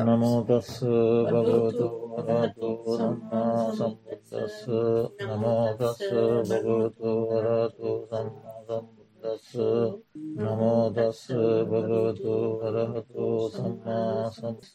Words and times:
නමෝතස්ස 0.00 0.70
භගවතු 1.26 1.86
වරතු 2.18 2.68
සම්මා 2.92 3.62
සම්බුද්දස්ස 3.72 4.58
නමෝතස්ස 5.28 6.02
භගවතු 6.48 7.10
වරතු 7.30 7.90
සම්මා 8.04 8.58
සම්බුද්දස්ස 8.66 9.48
නමෝතස්ස 10.36 11.22
භගවතු 11.66 12.34
වරහතු 12.60 13.26
සම්මා 13.48 14.30
සම්ස 14.30 14.68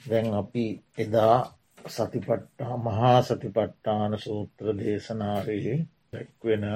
දැන් 0.00 0.28
අපි 0.34 0.66
එදා 0.98 1.36
සතිපට්ටා 1.88 2.74
මහා 2.78 3.18
සතිපට්ටාන 3.22 4.12
සූත්‍ර 4.18 4.66
දේශනාරයේ 4.78 5.78
දැක්වෙන 6.12 6.66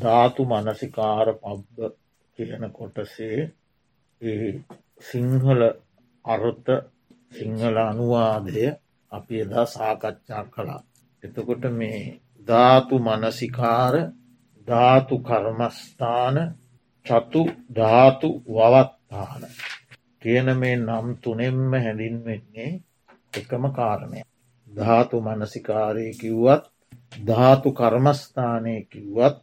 ධාතු 0.00 0.42
මනසිකාර 0.46 1.28
පබ්බ 1.36 1.76
කියන 2.38 2.64
කොටසේ 2.72 3.38
සිංහල 5.02 5.60
අරුත්ත 6.24 6.66
සිංහල 7.32 7.76
අනුවාදය 7.82 8.64
අපි 9.12 9.34
එදා 9.40 9.66
සාකච්ඡා 9.66 10.44
කළා. 10.46 10.82
එතකොට 11.22 11.64
මේ 11.72 12.00
ධාතු 12.48 12.94
මනසිකාර 12.98 13.94
ධාතු 14.68 15.14
කර්මස්ථාන 15.20 16.36
චතු 17.06 17.42
ධාතු 17.76 18.28
වවත්තාන 18.48 19.42
කියන 20.22 20.48
මේ 20.56 20.76
නම් 20.78 21.06
තුනෙම්ම 21.16 21.72
හැඳින්වෙන්නේ 21.74 22.72
එකම 23.32 23.64
කාරණය. 23.70 24.20
ධාතු 24.66 25.16
මනසිකාරය 25.20 26.06
කිව්වත් 26.12 26.64
ධාතු 27.26 27.68
කර්මස්ථානය 27.72 28.74
කිව්වත් 28.84 29.36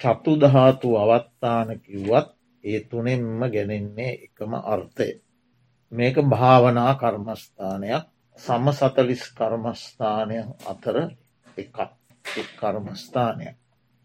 චතු 0.00 0.32
ධාතු 0.36 0.88
අවත්තාන 0.96 1.68
කිව්වත් 1.80 2.28
ඒ 2.64 2.80
තුනෙන්ම 2.80 3.40
ගැනෙන්නේ 3.44 4.12
එකම 4.24 4.52
අර්ථය. 4.66 5.08
මේක 5.92 6.16
භාවනා 6.24 6.92
කර්මස්ථානයක් 6.94 8.04
සම 8.38 8.64
සතලිස් 8.72 9.22
කර්මස්ථානය 9.30 10.38
අතර 10.64 10.96
එකක් 11.56 11.78
කර්මස්ථානයක්. 12.56 13.56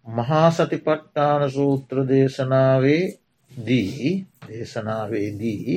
මහා 0.08 0.50
සතිපට්ටාන 0.52 1.44
සූත්‍ර 1.50 1.98
දේශනාවේ 2.08 3.04
දී 3.52 4.12
දේශනාවේදී 4.48 5.76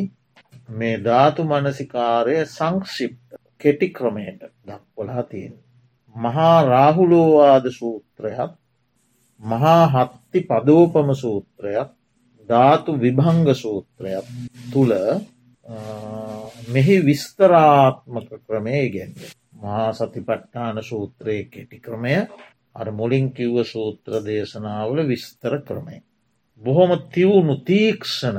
මේ 0.70 0.96
ධාතු 1.00 1.42
මනසිකාරය 1.44 2.36
සංක්ෂිප්ත 2.46 3.28
කෙටි 3.58 3.88
ක්‍රමයට 3.90 4.40
දක්වලා 4.66 5.22
තියෙන. 5.22 5.54
මහා 6.16 6.58
රාහුලෝවාද 6.64 7.66
සූත්‍රයක් 7.70 8.52
මහා 9.40 9.82
හත්ති 9.88 10.40
පදෝපම 10.42 11.08
සූත්‍රයක් 11.14 11.88
ධාතු 12.48 12.90
විභංග 12.94 13.48
සූත්‍රයක් 13.54 14.26
තුළ 14.72 14.92
මෙහි 16.68 16.96
විස්තරාත්මක 17.00 18.28
ක්‍රමය 18.42 18.88
ගැන්ව. 18.90 19.20
මහා 19.54 19.92
සතිපට්ඨාන 19.92 20.82
සූත්‍රයේ 20.82 21.44
කෙටි 21.46 21.78
ක්‍රමය 21.78 22.14
අර 22.74 22.88
මුලින් 22.90 23.32
කිව්ව 23.32 23.56
සූත්‍ර 23.64 24.12
දේශනාවල 24.24 24.98
විස්තර 25.06 25.54
ක්‍රමය. 25.62 25.96
බොහොම 26.62 26.90
තිවුණු 27.12 27.54
තීක්ෂණ 27.62 28.38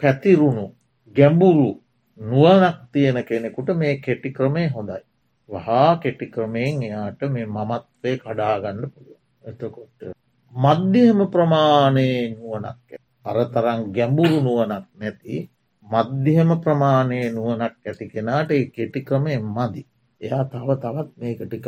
පැතිරුණු 0.00 0.66
ගැඹුරු 1.14 1.70
නුවනක් 2.18 2.78
තියෙන 2.92 3.18
කෙනෙකුට 3.24 3.68
මේ 3.74 3.94
කෙටි 3.96 4.30
ක්‍රමය 4.30 4.68
හොඳයි. 4.68 5.02
වහා 5.48 5.96
කෙටි 5.96 6.26
ක්‍රමයෙන් 6.26 6.82
එයාට 6.82 7.20
මේ 7.28 7.46
මමත්වය 7.46 8.12
කඩාගන්න 8.18 8.80
පුළුව. 8.90 9.18
එතකොට. 9.44 9.98
මධ්‍යහම 10.52 11.20
ප්‍රමාණයේ 11.26 12.22
නුවනක් 12.30 12.88
අර 13.24 13.36
තරම් 13.46 13.80
ගැඹුරු 13.92 14.38
නුවනක් 14.40 14.86
නැති 14.94 15.36
මධ්‍යහම 15.86 16.50
ප්‍රමාණය 16.60 17.20
නුවනක් 17.30 17.74
ඇති 17.82 18.06
කෙනාට 18.08 18.50
කෙටි 18.70 19.00
ක්‍රමය 19.02 19.34
මදි. 19.48 19.82
එයා 20.20 20.44
තව 20.46 20.68
තවත් 20.76 21.08
මේක 21.16 21.40
ටිකක් 21.42 21.66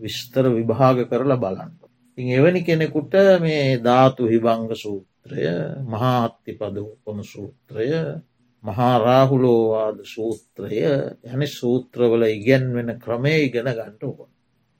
විස්තර 0.00 0.44
විභාග 0.50 0.98
කරලා 1.06 1.38
බලන්න. 1.38 1.72
ඉ 2.18 2.22
එවැනි 2.32 2.60
කෙනෙකුට 2.62 3.14
මේ 3.40 3.80
ධාතු 3.80 4.22
හිබංග 4.24 4.70
සූත්‍රය 4.74 5.42
මහාත්ති 5.84 6.52
පදඋපම 6.54 7.18
සූත්‍රය 7.24 7.88
මහාරාහුලෝවාද 8.64 9.98
සූත්‍රය 10.06 10.78
යනි 11.26 11.48
සූත්‍රවල 11.48 12.22
ඉගැන් 12.28 12.66
වෙන 12.74 12.90
ක්‍රමය 12.98 13.34
ඉගෙන 13.40 13.68
ගණ්ට 13.70 14.02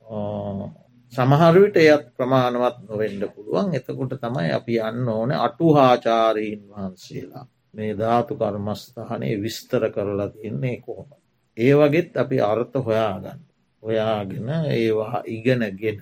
ඕන. 0.03 0.71
සමහරවිට 1.13 1.77
එයත් 1.79 2.07
ප්‍රමාණවත් 2.17 2.79
නොවෙන්ඩ 2.85 3.25
පුළුවන් 3.29 3.75
එතකොට 3.75 4.15
තමයි 4.19 4.51
අපි 4.53 4.79
යන්න 4.83 5.11
ඕන 5.11 5.35
අටුහාචාරීන් 5.39 6.63
වහන්සේලා. 6.71 7.47
මේ 7.75 7.93
ධාතු 7.95 8.33
කර්මස්ථානයේ 8.37 9.37
විස්තර 9.39 9.83
කරලා 9.91 10.29
තියන්නේ 10.31 10.77
කොහොම. 10.79 11.11
ඒ 11.57 11.73
වගේත් 11.75 12.17
අපි 12.17 12.37
අර්ථ 12.43 12.77
හොයාගන්න. 12.79 13.41
ඔයාගෙන 13.83 14.49
ඒවා 14.71 15.19
ඉගෙනගෙන 15.27 15.99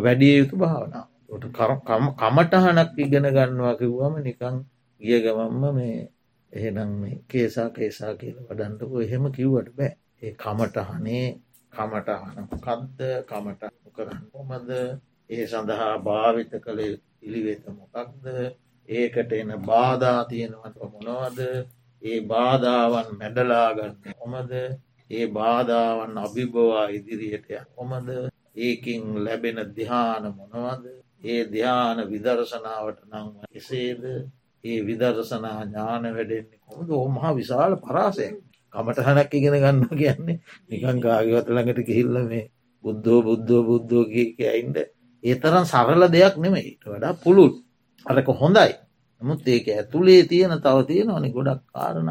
වැඩිය 0.00 0.34
යුතු 0.38 0.56
භාවනා. 0.56 1.06
කමටහනක් 1.32 2.98
ඉගෙන 2.98 3.26
ගන්නවා 3.28 3.74
කිව්වම 3.74 4.14
නිකං 4.20 4.56
ගිය 5.00 5.18
ගමම්ම 5.20 5.64
මේ 5.72 6.08
එහෙනම් 6.52 6.90
මේ 6.96 7.16
කේසා 7.24 7.68
කේසා 7.70 8.12
කියල 8.14 8.36
වඩන්ටකෝ 8.40 9.00
එහෙම 9.00 9.24
කිව්වට 9.30 9.70
බෑ 9.72 9.92
ඒ 10.22 10.32
කමටහනේ 10.34 11.26
කමටහන 11.72 12.48
කද්ද 12.56 13.00
කමට 13.24 13.62
කරන්න 13.92 14.24
කොමද 14.30 14.70
ඒ 15.30 15.44
සඳහා 15.46 15.94
භාවිත 16.00 16.52
කළ 16.60 16.80
ඉලිවෙත 17.22 17.64
මොකක්ද 17.70 18.26
ඒකට 18.88 19.32
එන 19.32 19.52
බාධා 19.62 20.24
තියෙනවට 20.24 20.78
මොනවද? 20.84 21.40
ඒ 22.02 22.20
බාධාවන් 22.22 23.08
මැඩලාගන්න 23.14 23.96
කොමද 24.12 24.52
ඒ 25.10 25.26
බාධාවන් 25.28 26.14
අභිබවා 26.18 26.86
ඉදිරියට 26.90 27.48
කොමද 27.74 28.08
ඒකින් 28.58 29.02
ලැබෙන 29.24 29.58
දිහාන 29.70 30.24
මොනවද? 30.32 30.84
ඒ 31.24 31.42
ධ්‍යාන 31.46 31.98
විදර්ශනාවට 32.10 33.00
නං 33.10 33.28
එසේද? 33.52 34.02
ඒ 34.64 34.78
විදර්ශනා 34.82 35.58
ඥාන 35.60 36.04
වැඩෙන්නේ 36.10 36.60
කොමද 36.64 36.88
ඕමහා 36.92 37.32
විශාල 37.34 37.72
පරාසයක්. 37.78 38.34
කමටහනක් 38.72 39.34
ඉගෙන 39.34 39.56
ගන්න 39.56 39.80
කියන්නේ. 39.92 40.38
නිකං 40.68 40.98
කාගවත 41.00 41.46
ළඟට 41.48 41.80
කිහිල්ල 41.82 42.16
මේ 42.24 42.44
බුද්ධෝ 42.84 43.20
බුද්ධෝ 43.22 43.62
බුද්ධෝ 43.62 44.04
කියයින්ට 44.10 44.78
ඒ 45.22 45.34
තරම් 45.36 45.64
සරල 45.64 46.02
දෙයක් 46.08 46.34
නෙමෙයිට 46.36 46.82
වඩා 46.86 47.14
පුළුල්. 47.16 47.52
අරක 48.06 48.28
හොඳයි 48.34 48.72
නමුත් 49.22 49.48
ඒක 49.48 49.66
ඇතුළේ 49.70 50.22
තියෙන 50.24 50.54
තව 50.58 50.76
තියෙනවනි 50.86 51.30
ගොඩක් 51.30 51.62
කාරණ 51.68 52.10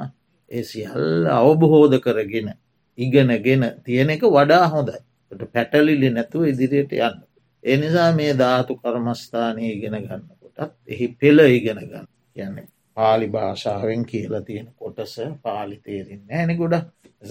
ඒ 0.51 0.63
සියල්ල 0.63 1.25
අවබහෝධ 1.29 1.97
කරගෙන 1.99 2.49
ඉගෙනගෙන 2.97 3.63
තියෙන 3.83 4.09
එක 4.09 4.23
වඩා 4.29 4.65
හොඳයි 4.67 4.99
පැටලිලි 5.31 6.09
නැතුව 6.09 6.43
ඉදිරියට 6.45 6.93
යන්න. 6.93 7.17
එනිසා 7.63 8.11
මේ 8.11 8.33
ධාතු 8.33 8.77
කර්මස්ථානය 8.77 9.63
ඉගෙන 9.67 9.95
ගන්න 9.97 10.23
කොටත් 10.41 10.73
එහි 10.87 11.07
පෙළ 11.15 11.39
ඉගෙන 11.49 11.79
ගන්න 11.81 12.07
යන්න 12.35 12.67
පාලි 12.97 13.27
භාෂාවෙන් 13.27 14.05
කියලා 14.05 14.41
තියෙන 14.41 14.67
කොටස 14.75 15.15
පාලි 15.43 15.77
තේරෙන් 15.79 16.21
ෑනෙ 16.29 16.55
ගොඩ 16.55 16.75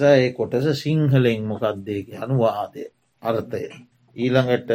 ඒ 0.03 0.32
කොටස 0.32 0.66
සිංහලෙන් 0.82 1.42
මොකක්දේක 1.44 2.09
අනුවාදය 2.19 2.84
අර්ථය. 3.22 3.62
ඊළඟට 4.16 4.71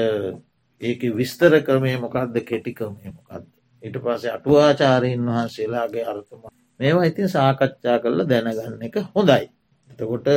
ඒක 0.81 1.02
විස්තර 1.16 1.53
ක්‍රමය 1.62 1.97
මොකක්ද 1.97 2.41
කෙටිකමය 2.44 3.12
මොකක්ද. 3.12 3.46
ඊට 3.85 3.97
පස්සේ 4.00 4.31
අටුවාචාරීන් 4.31 5.22
වහන්සේලාගේ 5.28 6.06
අර්ථම 6.06 6.41
මේවා 6.79 7.06
ඉතින් 7.06 7.29
සාකච්ඡා 7.29 7.97
කරලා 8.00 8.28
දැනගන්න 8.28 8.81
එක 8.81 8.96
හොඳයි. 9.09 9.44
එතකොට 9.90 10.28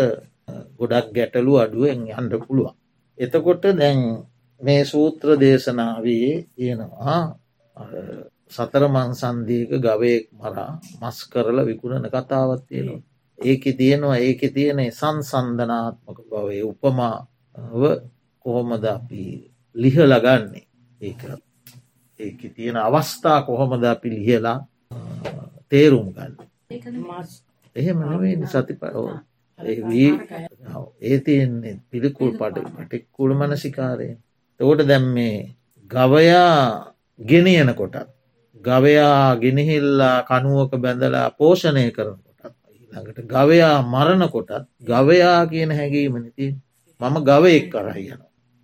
ගොඩක් 0.78 1.08
ගැටලු 1.12 1.52
අඩුවෙන් 1.56 2.00
යන්ඩ 2.10 2.32
පුළුවන්. 2.40 2.74
එතකොට 3.18 3.64
දැන් 3.74 4.00
මේ 4.60 4.82
සූත්‍ර 4.84 5.28
දේශනාවේ 5.36 6.30
තියෙනවා 6.50 7.18
සතර 8.50 8.84
මන්සන්දීක 8.88 9.70
ගවයෙක් 9.78 10.24
මරා 10.32 10.72
මස් 11.00 11.18
කරල 11.24 11.58
විකුණන 11.62 12.06
කතාවත් 12.06 12.62
තියෙනවා. 12.64 13.06
ඒක 13.38 13.64
තියෙනවා 13.72 14.18
ඒක 14.18 14.40
තියෙනේ 14.50 14.90
සංසන්ධනාත්මක 14.92 16.18
බවේ 16.30 16.62
උපමාව 16.64 17.82
කොහොමද 18.44 18.84
අපි 18.86 19.22
ලිහ 19.74 19.96
ලගන්නේ 20.04 20.66
ඒක 21.00 21.22
ඒක 22.20 22.40
තියෙන 22.54 22.76
අවස්ථා 22.78 23.42
කොහොමද 23.42 23.84
අපි 23.84 24.08
ලිහලා 24.10 24.58
තේරුම් 25.68 26.06
ගන්න? 26.12 26.32
එහෙම 27.76 27.98
නෙවේ 28.02 28.46
සතිප 28.46 28.82
ඒ 29.58 31.18
තියෙන්නේ 31.20 31.80
පිළිකුල් 31.90 32.30
පට 32.32 32.56
පටික්කුල 32.76 33.30
මනසිකාරය 33.34 34.08
තෝට 34.60 34.80
දැම් 34.82 35.04
මේ 35.14 35.38
ගවයා 35.90 36.54
ගෙනියන 37.20 37.70
කොටත් 37.74 37.96
ගවයා 38.60 39.36
ගෙනහිල්ලා 39.36 40.18
කනුවක 40.24 40.72
බැඳලා 40.76 41.28
පෝෂණය 41.32 41.84
කරන 41.90 42.18
කොටත් 42.18 42.56
ඊළඟට 42.70 43.18
ගවයා 43.26 43.76
මරණ 43.84 44.24
කොටත් 44.28 44.52
ගවයා 44.82 45.40
කියන 45.46 45.70
හැඟීම 45.70 46.14
නති 46.18 46.46
මම 47.00 47.16
ගවයෙක් 47.22 47.66
කරහයන 47.70 48.20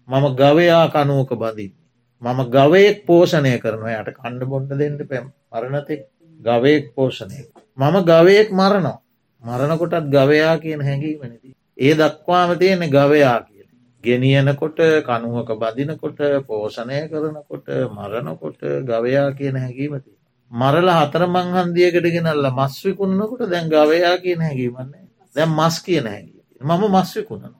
මම 0.08 0.24
ගවයා 0.34 0.84
කනුවක 0.88 1.30
බඳින්නේ 1.34 1.83
මම 2.22 2.40
ගවයෙක් 2.48 3.06
පෝෂණය 3.06 3.54
කරනවා. 3.58 4.00
යට 4.00 4.16
කණ්ඩ 4.16 4.44
බොඩ්ඩ 4.46 4.78
දෙන්නට 4.78 5.08
පැම් 5.08 5.26
මරණතෙක් 5.52 6.02
ගවයෙක් 6.40 6.94
පෝෂණය 6.94 7.40
මම 7.78 7.96
ගවයෙක් 8.04 8.48
මරණවා 8.52 8.98
මරණකොටත් 9.44 10.10
ගවයා 10.10 10.54
කියන 10.58 10.80
හැඟීමනති. 10.80 11.54
ඒ 11.78 11.94
දක්වාම 11.94 12.58
තියෙන 12.58 12.84
ගවයා 12.88 13.38
කියන. 13.42 13.68
ගෙනියනකොට 14.04 14.78
කනුවක 15.04 15.50
බදිනකොට 15.56 16.20
පෝෂණය 16.46 16.98
කරනකොට 17.08 17.66
මරණකොට 17.90 18.60
ගවයා 18.84 19.28
කියන 19.32 19.56
හැඟීමති. 19.56 20.14
මරල 20.50 20.88
හතර 20.90 21.22
මංහන්දියකට 21.26 22.06
ගෙනල්ල 22.14 22.46
මස් 22.50 22.74
විකුණනකොට 22.84 23.42
දැන් 23.48 23.68
ගවයා 23.68 24.14
කියන 24.18 24.40
හැඟීමන්නේ 24.40 25.04
දැන් 25.36 25.50
මස් 25.50 25.76
කියන 25.80 26.06
හැඟී 26.06 26.42
මම 26.60 26.82
මස් 26.90 27.10
විකුණන 27.16 27.54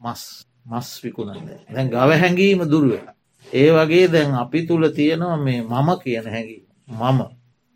මස් 0.00 0.22
මස් 0.64 0.88
විකුණන්න. 1.02 1.48
දැන් 1.68 1.88
ගව 1.90 2.10
හැඟීම 2.14 2.60
දුරුවෙන 2.66 3.06
ඒ 3.46 3.70
වගේ 3.70 4.06
දැන් 4.08 4.30
අපි 4.34 4.60
තුළ 4.66 4.84
තියෙනවා 4.90 5.38
මේ 5.38 5.60
මම 5.62 5.88
කියන 6.02 6.26
හැඟීම. 6.26 6.64
මම. 6.90 7.20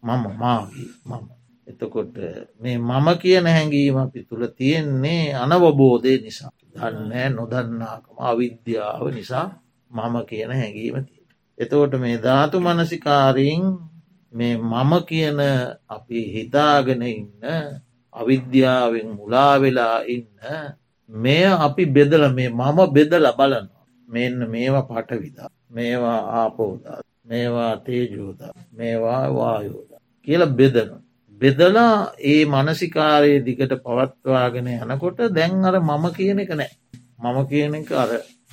මම 0.03 0.25
මාගේ 0.41 0.91
මම. 1.05 1.27
එතකොට 1.67 2.17
මේ 2.61 2.79
මම 2.81 3.09
කියන 3.23 3.47
හැඟීම 3.47 3.97
අපි 3.97 4.21
තුළ 4.25 4.45
තියෙන්නේ 4.51 5.35
අනවබෝධය 5.35 6.15
නිසා. 6.19 6.53
දන්න 6.75 7.33
නොදන්නාකම 7.37 8.17
අවිද්‍යාව 8.21 9.05
නිසා 9.11 9.47
මම 9.91 10.17
කියන 10.29 10.51
හැඟීම 10.53 10.97
තිය. 11.07 11.23
එතකොට 11.59 11.93
මේ 11.95 12.17
ධාතු 12.19 12.57
මනසිකාරීන් 12.61 13.63
මේ 14.33 14.55
මම 14.63 14.93
කියන 15.09 15.39
අපි 15.89 16.19
හිතාගෙන 16.35 17.03
ඉන්න 17.05 17.31
අවිද්‍යාවෙන් 18.13 19.09
මුලාවෙලා 19.19 19.99
ඉන්න 20.07 20.29
මේ 21.11 21.51
අපි 21.59 21.85
බෙදල 21.89 22.25
මේ 22.31 22.49
මම 22.51 22.79
බෙදල 22.89 23.27
බලනවා. 23.31 23.85
මෙන්න 24.09 24.39
මේවා 24.47 24.85
පටවිදා 24.85 25.51
මේවා 25.71 26.21
ආපෝදා 26.39 27.01
මේවා 27.27 27.75
තේජෝද 27.79 28.41
මේවා 28.73 29.25
වායෝද 29.31 29.91
කියල 30.27 30.43
බෙදන. 30.53 30.91
බෙදලා 31.41 31.95
ඒ 32.23 32.43
මනසිකාරයේ 32.47 33.45
දිගට 33.47 33.73
පවත්වාගෙන 33.85 34.69
යනකොට 34.75 35.19
දැන් 35.31 35.65
අර 35.65 35.77
මම 35.81 36.05
කියන 36.17 36.39
එක 36.39 36.53
නෑ. 36.53 36.73
මම 37.19 37.39
කියන 37.49 37.75
එක 37.75 37.91
අර 37.95 38.11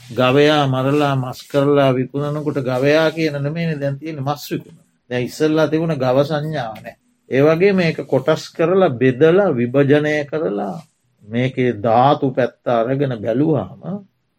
ගවයා 0.09 0.65
මරලා 0.65 1.15
මස් 1.15 1.39
කරලා 1.43 1.91
විකුණනකොට 1.91 2.57
ගවයා 2.61 3.11
කියන 3.11 3.35
නෙමේ 3.37 3.75
දැන් 3.75 3.99
තියෙන 3.99 4.19
මස් 4.19 4.43
විකුණ 4.51 4.77
දැ 5.09 5.21
ඉස්සල්ලා 5.23 5.67
තිබුණ 5.67 5.95
ගව 5.95 6.17
සංඥාවනෑ 6.23 6.95
ඒවගේ 7.29 7.73
මේක 7.73 7.97
කොටස් 8.03 8.43
කරලා 8.51 8.89
බෙදලා 8.91 9.49
විභජනය 9.51 10.13
කරලා 10.25 10.75
මේකේ 11.27 11.71
ධාතු 11.79 12.27
පැත්ත 12.31 12.65
අරගෙන 12.71 13.13
බැලුවාම 13.17 13.81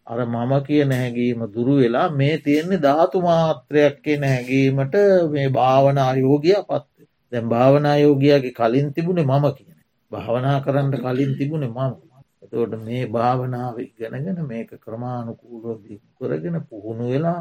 අර 0.07 0.19
මම 0.25 0.53
කියන 0.63 0.91
හැඟීම 0.91 1.41
දුරු 1.49 1.73
වෙලා 1.77 2.07
මේ 2.11 2.35
තියෙන්නේ 2.39 2.79
ධාතු 2.79 3.17
මාත්‍රයක් 3.21 3.95
කියන 4.01 4.23
හැඟීමට 4.25 4.95
මේ 5.29 5.47
භාවනා 5.51 6.11
යෝගය 6.17 6.51
පත් 6.63 6.85
දැම් 7.31 7.45
භාවනා 7.49 7.95
යෝගයාගේ 7.97 8.53
කලින් 8.53 8.87
තිබුණේ 8.91 9.29
මම 9.29 9.45
කියන 9.53 9.79
භාවනා 10.11 10.57
කරන්න 10.59 10.93
කලින් 10.97 11.31
තිබුණේ 11.35 11.71
මම. 11.71 12.07
එතවට 12.43 12.73
මේ 12.81 13.03
භාවනාව 13.07 13.75
ඉගෙනගෙන 13.79 14.39
මේක 14.45 14.69
ක්‍රමාණුකූලෝ 14.77 15.75
කරගෙන 16.17 16.57
පුහුණු 16.63 17.05
වෙලා 17.07 17.39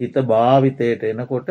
හිත 0.00 0.16
භාවිතයට 0.24 1.02
එනකොට 1.04 1.48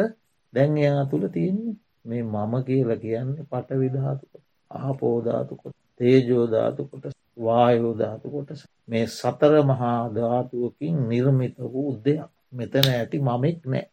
දැන් 0.54 0.78
එයා 0.78 1.06
තුළ 1.06 1.26
තියන්නේ 1.30 1.76
මේ 2.06 2.24
මම 2.26 2.54
කියල 2.64 2.90
කියන්නේ 2.98 3.46
පට 3.46 3.70
විධාතුකොට 3.76 4.46
ආපෝධාතුකොට 4.72 5.76
තේජෝධාතුකොට 5.98 7.06
වායෝධාතුකොට 7.38 8.50
මේ 8.88 9.06
සතර 9.10 9.54
මහා 9.64 10.02
ධාතුවකින් 10.12 10.96
නිර්මිත 11.10 11.56
වූ 11.66 11.92
දෙයක්. 12.00 12.30
මෙතන 12.52 12.88
ඇති 12.90 13.18
මමෙක් 13.20 13.60
නෑ. 13.66 13.86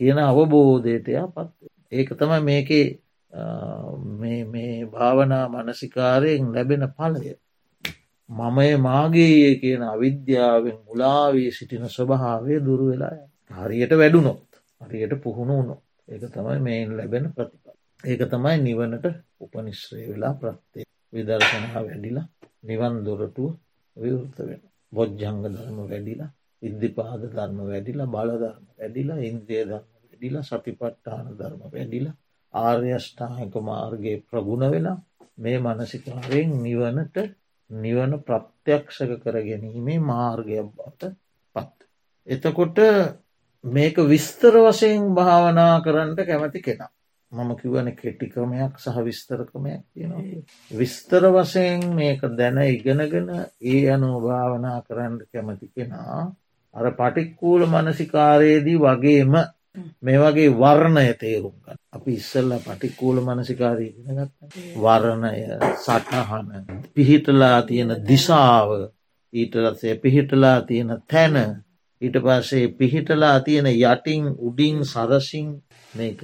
කියන 0.00 0.18
අවබෝධයටයා 0.20 1.26
පත් 1.28 1.50
ඒක 1.92 2.10
තම 2.14 2.32
මේකේ 2.42 2.86
මේ 4.52 4.74
භාවනා 4.86 5.44
මනසිකාරයෙන් 5.48 6.46
ලැබෙන 6.52 6.84
පලය 6.90 7.32
මමය 8.30 8.70
මාගේ 8.78 9.50
කියන 9.56 9.82
අවිද්‍යාවෙන් 9.84 10.78
මුලාවී 10.80 11.50
සිටින 11.50 11.84
ස්වභාවය 11.88 12.54
දුරු 12.60 12.84
වෙලා 12.90 13.16
හරියට 13.58 13.92
වැඩුනොත් 13.92 14.60
හරියට 14.80 15.14
පුහුණු 15.22 15.54
වුණොත් 15.56 15.82
ඒක 16.08 16.24
තමයි 16.28 16.58
මෙයින් 16.60 16.96
ලැබෙන 16.96 17.26
ප්‍රතිප 17.32 17.64
ඒක 18.04 18.22
තමයි 18.26 18.56
නිවනට 18.58 19.06
උපනිශ්‍රය 19.40 20.02
වෙලා 20.08 20.34
ප්‍රත්තිය 20.34 20.86
විදර්ශනා 21.12 21.80
වැඩිලා 21.80 22.26
නිවන් 22.64 22.94
දොරටුව 23.04 23.50
විවෘත 23.96 24.36
වෙන 24.40 24.62
බොජ්ජංග 24.92 25.40
ධර්ම 25.46 25.78
වැඩිලා 25.84 26.30
ඉද්ධිපාද 26.62 27.22
ධර්ම 27.28 27.58
වැඩිලා 27.64 28.08
බලධර්ම 28.08 28.64
වැඩිලා 28.72 29.20
ඉන්ද්‍රිය 29.22 29.62
ධර්ම 29.64 29.86
වැඩිලා 30.00 30.44
සතිපට්ටාන 30.44 31.26
ධර්ම 31.34 31.62
වැඩිලා 31.68 32.16
ආර්යෂ්ඨායක 32.54 33.54
මාර්ගයේ 33.62 34.22
ප්‍රගුණ 34.24 34.64
වෙලා 34.70 34.98
මේ 35.38 35.58
මනසිකාරයෙන් 35.58 36.50
නිවනට 36.60 37.16
නිවන 37.70 38.12
ප්‍රත්‍යක්ෂක 38.20 39.12
කර 39.18 39.36
ගැනීමේ 39.40 39.98
මාර්ගයක් 40.02 40.68
බවට 40.68 41.12
පත්. 41.56 41.76
එතකොට 42.28 42.78
මේක 43.64 43.96
විස්තර 44.04 44.54
වශයෙන් 44.58 45.14
භාවනා 45.14 45.74
කරන්නට 45.80 46.20
කැමති 46.22 46.60
කෙනා. 46.60 46.90
මම 47.32 47.50
කිවන 47.56 47.88
කෙටික්‍රමයක් 47.94 48.74
සහ 48.76 48.96
විස්තරකමයක් 49.00 49.82
තියෙනවා. 49.88 50.42
විස්තර 50.70 51.22
වශයෙන් 51.28 51.82
මේක 51.92 52.20
දැන 52.32 52.58
ඉගෙනගෙන 52.66 53.28
ඒ 53.64 53.80
අනු 53.88 54.08
භාවනා 54.20 54.78
කරන්න 54.82 55.16
කැමති 55.28 55.66
කෙනා 55.70 56.20
අර 56.74 56.86
පටික්කූල 56.92 57.62
මනසිකාරයේදී 57.66 58.78
වගේම 58.80 59.34
මේ 60.00 60.18
වගේ 60.18 60.50
වර්ණය 60.52 61.06
තේරුම්ගන්න 61.14 61.78
අපි 61.90 62.12
ඉස්සල්ල 62.12 62.52
පටික්කූල 62.60 63.18
මනසිකාරී 63.20 63.92
ගෙනගත් 63.98 64.32
වර්ණය 64.76 65.32
සටහන 65.76 66.48
පිහිටලා 66.94 67.58
තියෙන 67.62 67.92
දිසාව 68.04 68.70
ඊටරත්සේ 69.32 69.94
පිහිටලා 69.96 70.58
තියෙන 70.62 70.90
තැන 71.06 71.36
ඊට 72.02 72.16
පස්සේ 72.20 72.68
පිහිටලා 72.74 73.36
තියෙන 73.40 73.68
යටින් 73.68 74.24
උඩින් 74.40 74.78
සරසින් 74.84 75.48
මේක. 75.94 76.20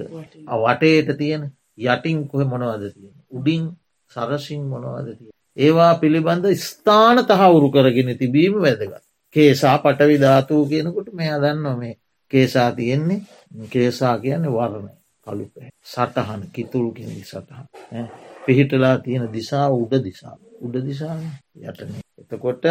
වටේට 0.55 1.17
තියෙන 1.17 1.43
යටින් 1.79 2.27
කොහ 2.27 2.45
මොනවද 2.45 2.83
තියෙන 2.91 3.15
උඩින් 3.31 3.63
සරසින් 4.11 4.63
මොනවද 4.65 5.09
තිය 5.15 5.31
ඒවා 5.57 5.93
පිළිබඳ 5.95 6.45
ස්ථාන 6.59 7.17
තහවුරු 7.25 7.69
කරගෙන 7.71 8.11
තිබීම 8.17 8.55
වැදගත්. 8.57 9.03
කේසා 9.35 9.77
පටවි 9.79 10.17
ධාතුූ 10.17 10.63
කියනකොට 10.65 11.09
මේ 11.13 11.31
අදන්න 11.31 11.65
මේ 11.77 11.93
කේසා 12.31 12.69
තියෙන්නේ. 12.71 13.21
කේසා 13.69 14.15
කියන්නේ 14.19 14.51
වරණය 14.51 14.91
කළුපෑ 15.27 15.69
සටහන 15.85 16.43
කිතුරු 16.53 16.91
කියෙදි 16.91 17.23
සටහන්. 17.23 18.07
පිහිටලා 18.45 18.95
තියෙන 18.99 19.25
දිසා 19.33 19.67
උඩ 19.71 19.93
දිසා. 20.03 20.35
උඩ 20.61 20.75
දිසා 20.85 21.15
යටන. 21.63 21.91
එතකොට 22.17 22.65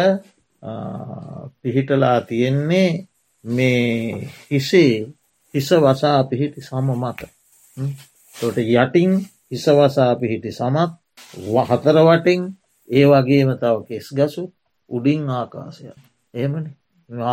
පිහිටලා 1.61 2.21
තියෙන්නේ 2.21 2.89
මේ 3.43 4.29
හිසේ 4.51 4.93
හිස 5.53 5.69
වසා 5.77 6.23
පිහිටි 6.23 6.61
සම 6.61 6.87
මත. 6.95 7.19
තොට 8.33 8.57
යටින් 8.57 9.11
හිසවසා 9.51 10.15
පිහිටි 10.15 10.51
සමත් 10.51 10.91
වහතරවටින් 11.45 12.41
ඒ 12.89 13.05
වගේම 13.05 13.49
තව 13.55 13.75
කෙස් 13.85 14.07
ගසු 14.11 14.43
උඩින් 14.89 15.23
ආකාසය 15.29 15.85
ඒමන 16.33 16.65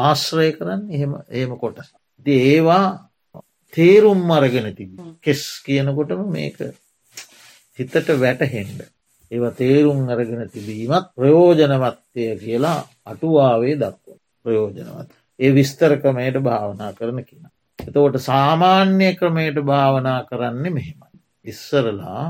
ආශ්‍රය 0.03 0.49
කරන්න 0.53 0.83
එහෙම 0.91 1.13
ඒම 1.31 1.51
කොටස. 1.57 1.89
ඒවා 2.27 2.87
තේරුම් 3.73 4.31
අරගෙන 4.31 4.69
තිබ 4.75 4.91
කෙස් 5.21 5.43
කියනකොටම 5.65 6.23
මේක 6.31 6.59
හිතට 7.79 8.11
වැටහෙන්ඩ 8.17 8.81
ඒව 9.31 9.45
තේරුම් 9.55 10.01
අරගෙන 10.09 10.43
තිබීමත් 10.49 11.11
ප්‍රයෝජනවත්තය 11.15 12.25
කියලා 12.39 12.79
අටුවාවේ 13.05 13.77
දක්ව 13.77 14.17
ප්‍රයෝජනවත්. 14.45 15.11
ඒ 15.41 15.51
විස්තර 15.53 15.93
ක්‍රමයට 15.99 16.39
භාවනා 16.41 16.93
කරන 16.93 17.21
කියන. 17.25 17.45
එතකොට 17.79 18.17
සාමාන්‍ය 18.21 19.09
ක්‍රමයට 19.15 19.59
භාවනා 19.63 20.21
කරන්නේ 20.25 20.71
මෙහෙමයි. 20.71 21.19
ඉස්සරලා 21.45 22.27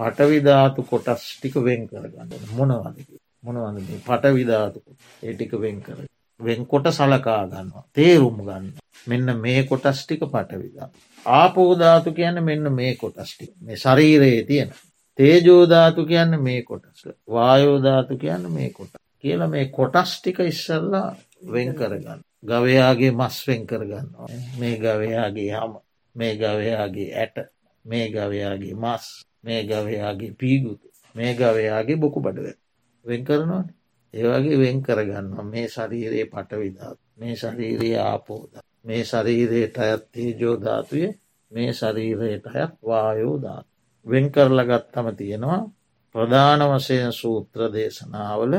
පටවිධාතු 0.00 0.80
කොටස් 0.84 1.24
ටික 1.30 1.54
වෙන් 1.60 1.82
කරගන්න. 1.88 2.30
මොනවද 2.52 2.98
මොනවද 3.44 3.88
පටවිධාතු 4.06 4.78
ඒ 5.22 5.34
ටික 5.34 5.52
වෙන් 5.60 5.78
කර 5.82 5.98
වෙන්කොට 6.40 6.86
සලකා 6.90 7.42
ගන්නවා. 7.46 7.84
තේරුම් 7.92 8.38
ගන්න. 8.38 8.66
මෙන්න 9.06 9.28
මේ 9.40 9.62
කොටස් 9.64 10.00
ටික 10.02 10.24
පටවිදා. 10.28 10.88
ආපෝධාතු 11.26 12.10
කියන්න 12.12 12.42
මෙන්න 12.42 12.72
මේ 12.72 12.94
කොටස්ටි 12.96 13.52
මේ 13.60 13.76
ශරීරයේ 13.76 14.42
තියෙන. 14.44 14.70
තේජෝධාතු 15.18 16.06
කියන්න 16.06 16.40
මේ 16.40 16.62
කොටස්. 16.62 17.06
වායෝධාතු 17.28 18.16
කියන්න 18.16 18.50
මේ 18.50 18.70
කොට 18.70 19.02
කියල 19.20 19.46
මේ 19.48 19.64
කොටස් 19.70 20.12
ටික 20.14 20.38
ඉස්සල්ලා 20.42 21.08
වෙන් 21.52 21.74
කරගන්න. 21.74 22.20
ගවයාගේ 22.42 23.12
මස් 23.12 23.36
වෙන් 23.46 23.62
කරගන්නවා. 23.66 24.28
මේ 24.58 24.76
ගවයාගේ 24.76 25.50
හම 25.52 25.74
මේ 26.14 26.32
ගවයාගේ 26.36 27.10
ඇට 27.14 27.36
මේ 27.84 28.06
ගවයාගේ 28.08 28.74
මස් 28.76 29.04
මේ 29.44 29.62
ගවයාගේ 29.64 30.32
පීගුතු 30.32 30.88
මේ 31.14 31.32
ගවයාගේ 31.34 31.96
බොකු 31.96 32.18
බඩව 32.20 32.48
වෙන් 33.04 33.22
කරනවා 33.24 33.64
ඒවගේ 34.14 34.58
වෙන් 34.58 34.78
කරගන්නවා. 34.82 35.44
මේ 35.44 35.66
ශරීරයේ 35.68 36.26
පටවිධාත් 36.26 36.98
මේ 37.18 37.34
ශරීරයේ 37.36 38.00
ආපෝද 38.02 38.52
මේ 38.84 39.02
ශරීරයට 39.02 39.76
අයත් 39.78 40.04
තේජෝධාතුය 40.12 41.06
මේ 41.52 41.70
ශරීරයට 41.72 42.46
අයත් 42.48 42.72
වායෝධාත් 42.82 43.66
වෙන් 44.06 44.26
කරලගත්තම 44.30 45.06
තියෙනවා 45.16 45.60
ප්‍රධාන 46.14 46.60
වශයෙන් 46.70 47.12
සූත්‍ර 47.12 47.60
දේශනාවල 47.72 48.54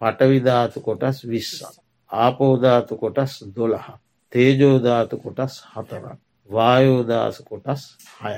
පටවිධාතු 0.00 0.78
කොටස් 0.80 1.18
විශ්සා. 1.26 1.83
ආපෝධාතු 2.14 2.94
කොටස් 2.96 3.32
දොළහ. 3.56 3.88
තේජෝධාතු 4.32 5.16
කොටස් 5.18 5.54
හතරක්. 5.72 6.18
වායෝදාස 6.50 7.36
කොටස් 7.42 7.82
හය. 8.16 8.34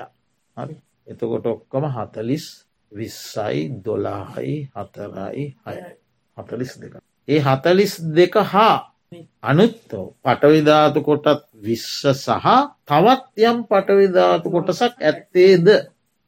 හරි 0.57 0.77
එතකොට 1.07 1.47
ඔක්කම 1.47 1.85
හතලිස් 1.89 2.47
විස්සයි 2.93 3.61
දොලාහයි 3.85 4.57
හතරයි 4.75 5.45
හයයි. 5.65 5.93
හතලිස් 6.37 6.73
දෙක. 6.81 6.95
ඒ 7.29 7.41
හතලිස් 7.41 7.93
දෙක 8.11 8.35
හා 8.45 8.77
අනුත්තෝ 9.43 10.07
පටවිධාතු 10.25 11.01
කොටත් 11.03 11.27
විශ්ස 11.57 12.03
සහ 12.15 12.47
තවත් 12.85 13.35
යම් 13.43 13.59
පටවිධාතු 13.65 14.47
කොටසක් 14.51 14.95
ඇත්තේද 15.01 15.67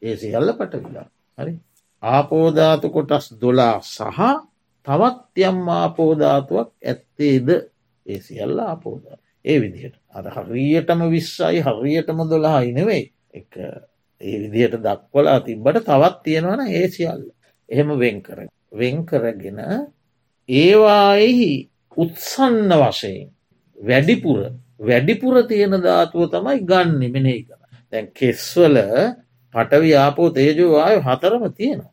ඒ 0.02 0.14
සියල්ල 0.17 0.50
පටවිලා 0.55 1.07
හරි 1.38 1.55
ආපෝධාතු 2.02 2.87
කොටස් 2.90 3.26
දොලා 3.40 3.76
සහ 3.87 4.21
තවත් 4.87 5.37
යම් 5.45 5.59
ආපෝධාතුවක් 5.71 6.69
ඇත්තේද? 6.85 7.49
ඒ 8.07 8.21
සියල්ල 8.21 8.59
ආපෝධා 8.61 9.19
ඒ 9.45 9.59
විදිහට. 9.59 9.97
අර 10.11 10.25
හරියටම 10.37 11.01
විශ්සයි 11.09 11.61
හරියටම 11.63 12.19
දොලාහයි 12.27 12.73
නෙවෙයි. 12.73 13.05
එක 13.33 13.53
ඒ 14.21 14.37
විදිහට 14.45 14.83
දක්වලා 14.83 15.41
තිබ්බට 15.41 15.83
තවත් 15.83 16.17
තියෙනවන 16.23 16.61
ඒ 16.71 16.87
සියල්ල. 16.89 17.25
එහෙම 17.69 17.89
වෙන් 17.97 18.23
කර 18.23 18.39
වෙන් 18.73 18.97
කරගෙන 19.05 19.61
ඒවායෙහි 20.49 21.53
උත්සන්න 21.97 22.73
වශයෙන් 22.83 23.29
වැඩිපුර 23.79 24.41
වැඩිපුර 24.81 25.37
තියෙන 25.45 25.75
ධාතුව 25.79 26.29
තමයි 26.29 26.59
ගන්න 26.63 27.01
මෙනෙහි 27.09 27.41
කර 27.43 27.61
දැන් 27.93 28.07
කෙස්වල 28.13 28.77
පටවි 29.55 29.91
ආපෝ 29.97 30.29
තේජෝ 30.31 30.75
ආය 30.79 30.97
හතරම 30.99 31.45
තියෙනවා. 31.53 31.93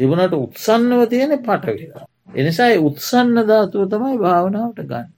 තිබුණට 0.00 0.34
උත්සන්නව 0.36 1.02
තියෙන 1.08 1.32
පටවිලා 1.40 2.06
එනිසා 2.28 2.70
උත්සන්න 2.80 3.36
ධාතුව 3.44 3.84
තමයි 3.88 4.16
භාවනාවට 4.18 4.80
ගන්න 4.84 5.10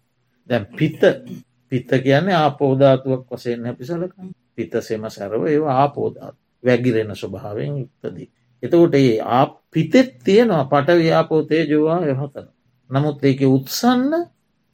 දැන් 0.49 0.67
පිත්ත 0.73 1.03
පිත්ත 1.73 1.91
කියන්නේ 1.99 2.37
ආපෝධාතුවක් 2.37 3.25
වසයෙන් 3.31 3.65
හැපිසලක 3.65 4.15
පිත්ත 4.57 4.73
සෙම 4.81 5.05
සැරව 5.09 5.47
ඒවා 5.47 5.77
ආපෝධාත් 5.77 6.37
වැගිරෙන 6.65 7.12
ස්වභාවෙන් 7.12 7.73
යුක්තදී. 7.79 8.29
එතකොට 8.62 8.95
ඒ 8.95 9.21
ආ 9.21 9.47
පිතෙත් 9.71 10.11
තියෙනවා 10.25 10.65
පටව්‍යාපෝ 10.65 11.43
තේජවා 11.45 12.00
යහතන. 12.05 12.49
නමුත් 12.91 13.25
ඒක 13.25 13.41
උත්සන්න 13.49 14.12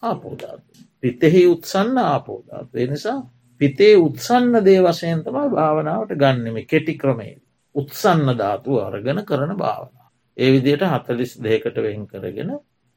ආපෝධාතු. 0.03 0.69
පිතෙහි 1.03 1.47
උත්සන්න 1.47 1.99
ආපෝධාතු. 2.01 2.73
එනිසා 2.77 3.19
පිතේ 3.61 3.97
උත්සන්න 3.97 4.65
දේ 4.65 4.81
වශයෙන් 4.83 5.21
තමයි 5.21 5.49
භාවනාවට 5.51 6.15
ගන්නෙම 6.15 6.57
කෙටි 6.67 6.95
ක්‍රමේ. 6.95 7.35
උත්සන්න 7.75 8.39
ධාතු 8.39 8.79
අරගෙන 8.79 9.21
කරන 9.25 9.57
භාවනා. 9.57 10.04
ඒ 10.37 10.51
විදියට 10.51 10.85
හතලිස් 10.85 11.33
දෙකට 11.41 11.77
වෙන් 11.79 12.07
කරගෙන 12.07 12.51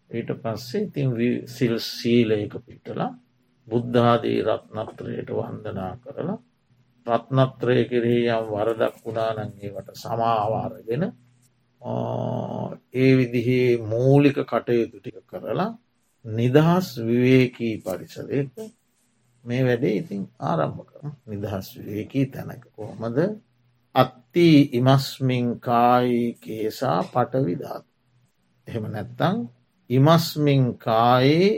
ඊට 0.09 0.31
පස්සේ 0.37 0.83
ඉතින් 0.83 1.09
සිල් 1.47 1.73
සීලයක 1.81 2.53
පිටලා 2.61 3.09
බුද්ධාදී 3.67 4.39
රත්නත්‍රයට 4.43 5.29
වන්දනා 5.31 5.93
කරලා 5.97 6.37
රත්නත්‍රය 7.05 7.83
කෙරෙහි 7.85 8.21
යම් 8.29 8.47
වරදක් 8.49 8.95
වුණානංගේවට 9.03 9.91
සමාවාරගෙන 9.95 11.03
ඒ 12.95 13.11
විදිහේ 13.17 13.77
මූලික 13.85 14.37
කටයුතු 14.43 14.97
ටික 14.99 15.19
කරලා 15.25 15.69
නිදහස් 16.25 16.87
විවේකී 17.01 17.75
පරිසරයක 17.79 18.55
මේ 19.43 19.61
වැඩේ 19.63 19.95
ඉතින් 19.95 20.23
ආරම්භ 20.41 20.81
කර 20.85 21.03
නිදහස් 21.27 21.67
විවේකී 21.77 22.25
තැනක 22.27 22.63
කොහොමද 22.75 23.17
අත්ති 23.97 24.49
ඉමස්මින් 24.73 25.47
කායි 25.59 26.23
කේසා 26.37 26.99
පටවිධාත් 27.05 27.85
එහෙම 28.67 28.85
නැත්තං 28.89 29.37
ඉමස්මින් 29.89 30.63
කායේ 30.77 31.51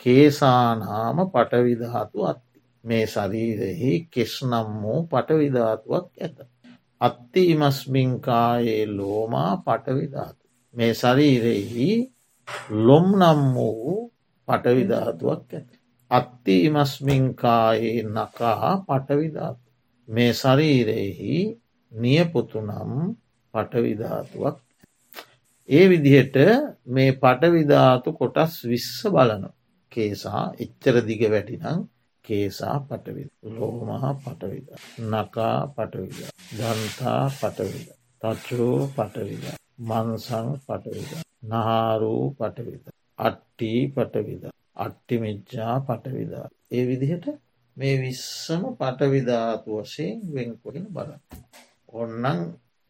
කේසානාම 0.00 1.18
පටවිධාතු 1.28 2.18
අත් 2.24 2.40
මේ 2.84 3.04
ශරීරෙහි 3.06 3.92
කෙස්නම් 4.06 4.68
වූ 4.82 5.00
පටවිධාතුවක් 5.04 6.06
ඇත. 6.18 6.38
අත්ති 7.00 7.42
ඉමස්මින්කායේ 7.50 8.84
ලෝමා 8.88 9.52
පටවිධාතු. 9.58 10.44
මේ 10.74 10.92
ශරීරෙහි 10.94 11.88
ලොම් 12.78 13.06
නම් 13.12 13.40
වූ 13.54 14.12
පටවිධාතුවක් 14.48 15.50
ඇත. 15.50 15.68
අත්ති 16.10 16.54
ඉමස්මින්කායේ 16.64 18.02
නකා 18.08 18.70
පටවිධාතු. 18.80 19.66
මේ 20.08 20.32
ශරීරෙහි 20.34 21.34
නියපොතුනම් 21.92 22.92
පටවිධාතුවක් 23.54 24.56
ඒ 25.68 25.84
විදිහට 25.88 26.36
මේ 26.88 27.10
පටවිධාතු 27.14 28.10
කොටස් 28.14 28.54
විශ්ස 28.64 28.98
බලන 29.08 29.44
කේසා 29.92 30.42
එච්චර 30.58 30.96
දිග 31.02 31.22
වැටිනං 31.28 31.80
කේසා 32.24 32.76
පටවිද 32.82 33.30
ලෝමහා 33.50 34.12
පටවිද 34.16 34.66
නකා 35.06 35.56
පටවිද 35.70 36.18
දන්තා 36.52 37.22
පටවිද 37.32 37.88
තච්චෝ 38.22 38.78
පටවිද 38.90 39.44
මන්සං 39.80 40.48
පටවිද 40.62 41.10
නහාරූ 41.46 42.24
පටවිද 42.34 42.84
අට්ටී 43.18 43.80
පටවිද 43.90 44.44
අට්ටිමිච්චා 44.76 45.74
පටවිදා 45.82 46.46
ඒ 46.70 46.84
විදිහට 46.86 47.26
මේ 47.76 47.96
විස්සම 47.98 48.62
පටවිධාතු 48.76 49.70
වශයෙන් 49.80 50.18
වෙන්කොහෙන 50.30 50.86
බල 50.90 51.10
ඔන්නන් 51.92 52.40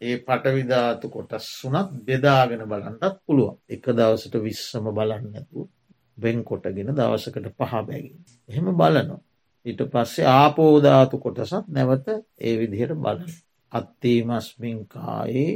ඒ 0.00 0.16
පටවිධාතු 0.20 1.06
කොටස් 1.10 1.48
වනත් 1.64 2.04
බෙදාගෙන 2.04 2.62
බලන්ටත් 2.66 3.16
පුළුවන් 3.24 3.58
එක 3.68 3.90
දවසට 3.92 4.34
විශ්සම 4.40 4.92
බලන්නතු 4.92 5.66
වෙන් 6.18 6.38
කොටගෙන 6.44 6.94
දවසකට 6.94 7.50
පහ 7.54 7.82
බැගින් 7.82 8.22
එහෙම 8.48 8.72
බලනවා 8.72 9.20
ඊට 9.66 9.80
පස්සේ 9.86 10.26
ආපෝධාතු 10.26 11.16
කොටසත් 11.18 11.68
නැවත 11.68 12.06
ඒ 12.38 12.54
විදිහට 12.58 12.94
බලන. 12.96 13.30
අත්තීමස්මින්කායේ 13.72 15.52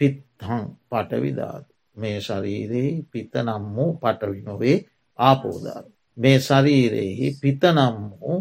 පිත්හං 0.00 0.62
පටවිධාතු. 0.88 1.72
මේ 1.96 2.18
ශරීරයෙහි 2.20 3.02
පිත 3.04 3.32
නම් 3.36 3.64
වූ 3.74 3.90
පටවි 3.96 4.40
නොවේ 4.42 4.76
ආපෝධාතු. 5.18 5.90
මේ 6.16 6.38
ශරීරයෙහි 6.40 7.26
පිත 7.42 7.62
නම් 7.70 7.96
වූ 8.12 8.38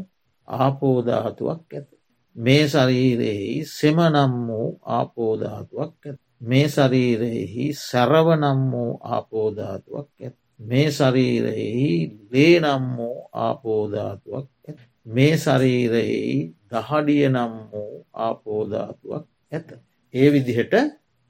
ආපෝධාතුවක් 0.48 1.72
ඇත. 1.72 1.90
මේ 2.36 2.68
ශරීරයෙහි 2.68 3.66
සෙමනම් 3.68 4.34
වූ 4.48 4.70
ආපෝධාතුවක් 4.90 5.94
ඇත. 6.06 6.20
මේ 6.42 6.68
ශරීරයෙහි 6.68 7.66
සැරවනම් 7.80 8.62
වූ 8.72 8.92
ආපෝධාතුවක් 9.06 10.08
ඇත. 10.20 10.36
මේ 10.62 10.88
ශරීරයෙහි 10.92 11.90
ලේනම් 12.32 12.86
වූ 12.98 13.18
ආපෝධාතුවක් 13.36 14.48
ඇත. 14.68 14.80
මේ 15.06 15.38
ශරීරයේ 15.38 16.54
දහඩිය 16.72 17.30
නම් 17.30 17.54
වූ 17.70 17.94
ආපෝධාතුවක් 18.16 19.26
ඇත. 19.52 19.70
ඒ 20.14 20.28
විදිහට 20.34 20.74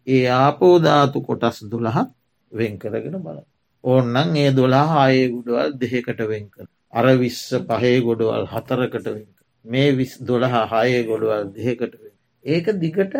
ඒ 0.07 0.25
ආපෝධාතු 0.29 1.21
කොටස් 1.21 1.57
දුළහත් 1.71 2.09
වෙන් 2.51 2.77
කරගෙන 2.79 3.17
බල. 3.19 3.39
ඕන්නන් 3.83 4.35
ඒ 4.35 4.51
දොලා 4.51 4.87
ආයේ 4.95 5.27
ගුඩවල් 5.29 5.71
දෙහෙකට 5.81 6.21
වෙන්කර. 6.27 6.65
අර 6.89 7.05
විශ්ස 7.17 7.47
පහේ 7.69 7.97
ගොඩවල් 8.01 8.45
හතරකට 8.45 9.07
වෙන්ක. 9.07 9.40
මේ 9.65 9.89
විස් 9.91 10.13
දොළහ 10.19 10.55
හයේ 10.71 11.03
ගොඩවල් 11.03 11.45
දෙහෙකට 11.53 11.93
වෙන්. 11.93 12.13
ඒක 12.45 12.65
දිගට 12.75 13.13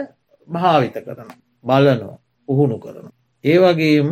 භාවිත 0.47 0.95
කරන. 0.97 1.29
බලනවා 1.63 2.17
පුහුණු 2.47 2.77
කරන. 2.79 3.07
ඒ 3.43 3.57
වගේම 3.59 4.11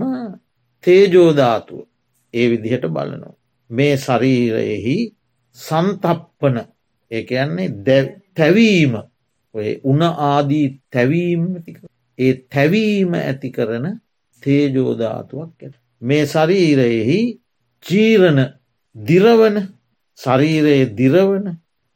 තේජෝධාතුව 0.84 1.80
ඒ 2.34 2.48
විදිහට 2.50 2.86
බලනවා. 2.88 3.36
මේ 3.70 3.94
ශරීරයෙහි 3.98 4.98
සන්තප්පන 5.58 6.58
ඒයන්නේ 7.12 7.70
තැවීම 8.36 8.94
ඔය 9.56 9.70
උන 9.84 10.02
ආදී 10.02 10.68
තැවීම 10.92 11.44
ඒ 12.20 12.34
තැවීම 12.48 13.14
ඇති 13.16 13.50
කරන 13.50 13.86
තේජෝධාතුවක් 14.44 15.60
ඇත. 15.60 15.76
මේ 16.02 16.24
ශරීරයෙහි 16.26 17.20
ජීරණ 17.84 18.40
දිරවන 18.96 19.58
ශරීරයේ 20.20 20.86
දිරවන 20.98 21.46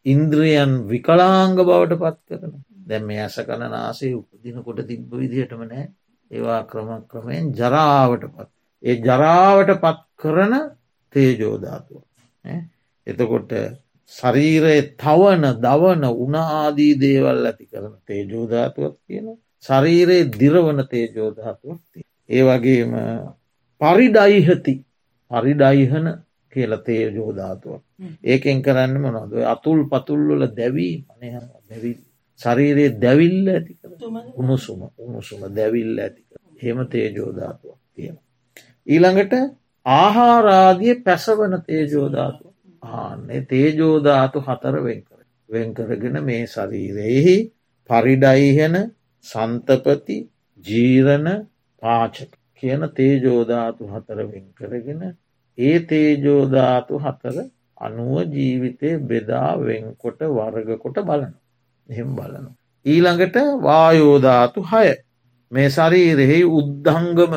ඉන්ද්‍රියන් 0.06 0.72
විකලාංග 0.88 1.56
බවට 1.60 2.00
පත් 2.00 2.18
කරන 2.30 2.54
දැම් 2.86 3.06
මේ 3.06 3.20
ඇස 3.20 3.38
කන 3.42 3.64
නාසේ 3.70 4.14
උපදිනකොට 4.14 4.82
තිබ්බ 4.84 5.12
විදිහටම 5.14 5.62
නෑ. 5.66 5.86
ඒවා 6.32 6.62
ක්‍රම 6.64 6.90
ක්‍රමයෙන් 7.08 7.46
ජරාවට 7.54 8.26
පත්. 8.28 8.50
ඒ 8.84 8.96
ජරාවට 9.00 9.72
පත් 9.78 10.00
කරන 10.18 10.54
තේජෝධාතුව. 11.16 12.02
එතකොට 13.08 13.52
ශරීරයේ 14.12 14.82
තවන 14.96 15.46
දවන 15.60 16.04
උනාදී 16.18 16.94
දේවල් 16.98 17.46
ඇති 17.46 17.66
කරන 17.68 17.94
තේජෝධාතුවක් 18.06 18.96
තියෙන 19.06 19.30
ශරීරයේ 19.64 20.30
දිරවන 20.34 20.84
තේජෝධාතුවක් 20.88 21.82
ඒ 22.30 22.44
වගේම 22.44 22.94
පරිඩයිහති. 23.82 24.74
පරිඩයිහන 25.32 26.08
කියල 26.54 26.74
තේජෝධාතුවක් 26.82 27.82
ඒකෙන් 28.26 28.60
කරන්න 28.62 28.96
මොනොද 29.00 29.32
අතුල් 29.48 29.80
පතුල්වල 29.88 30.44
දැවී 30.54 30.96
මනය 31.12 31.30
දැවි 31.68 31.92
ශරීරයේ 32.40 32.92
දැවිල්ල 32.98 33.48
ඇති 33.50 33.74
කර 33.76 33.92
උණුසුම. 34.34 34.82
උණුසුම. 34.98 35.42
දැවිල්ල 35.52 36.00
ඇති 36.00 36.22
කර 36.24 36.40
හෙම 36.62 36.80
තේජෝධාතුවක් 36.88 37.80
තියෙන. 37.92 38.18
ඊළඟට 38.88 39.34
ආහාරාදිය 39.86 40.96
පැසවන 41.02 41.56
තේජෝධාතුව 41.64 42.52
ආන්නේ 42.84 43.42
තේජෝධාතු 43.46 44.40
හතර 44.42 44.76
වෙන්කර 44.82 45.20
වෙන්කරගෙන 45.50 46.18
මේ 46.24 46.44
ශරීරයෙහි 46.48 47.36
පරිඩයිහෙන 47.90 48.78
සන්තපති 49.26 50.18
ජීරණ 50.66 51.28
පාචක 51.82 52.32
කියන 52.64 52.84
තේජෝධාතු 52.92 53.84
හතර 53.88 54.20
වෙන් 54.26 54.46
කරගෙන 54.54 55.02
ඒ 55.58 55.78
තේජෝධාතු 55.80 57.00
හතර 57.00 57.38
අනුව 57.78 58.16
ජීවිතය 58.34 58.90
බෙදා 59.00 59.52
වෙන්කොට 59.58 60.20
වර්ගකොට 60.30 60.98
බලන 61.06 61.34
එහෙම 61.90 62.10
බලන. 62.16 62.46
ඊළඟට 62.86 63.38
වායෝධාතු 63.62 64.62
හය. 64.64 64.88
මේ 65.52 65.68
ශරීරෙහි 65.70 66.40
උද්ධංගම 66.52 67.34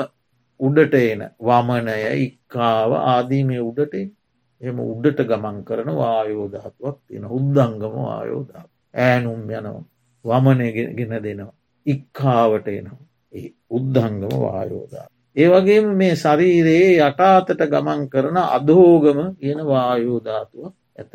උඩට 0.61 0.95
එන 1.03 1.23
වමනය 1.41 1.99
ඉක්කාව 2.19 2.91
ආදී 3.05 3.43
මේ 3.45 3.61
උඩට 3.61 3.95
එම 4.63 4.79
උඩට 4.83 5.21
ගමන් 5.23 5.59
කරන 5.65 5.91
වායෝධාතුවක් 5.95 6.97
තියෙන 7.07 7.27
උද්දංගම 7.31 7.95
වායෝධා 8.01 8.65
ෑනුම් 8.95 9.43
යනවා. 9.51 9.85
වමනය 10.25 10.69
ගෙන 10.97 11.13
දෙනවා. 11.23 11.53
ඉක්කාවට 11.87 12.69
එනවා. 12.69 13.03
උද්ධංගම 13.71 14.33
වායෝධා. 14.45 15.09
ඒ 15.37 15.49
වගේම 15.49 15.89
මේ 15.95 16.15
ශරීරයේ 16.17 16.93
යටාතට 17.01 17.63
ගමන් 17.67 18.03
කරන 18.09 18.39
අදහෝගම 18.39 19.19
කියන 19.37 19.61
වායෝධාතුවක් 19.67 20.75
ඇත. 20.99 21.13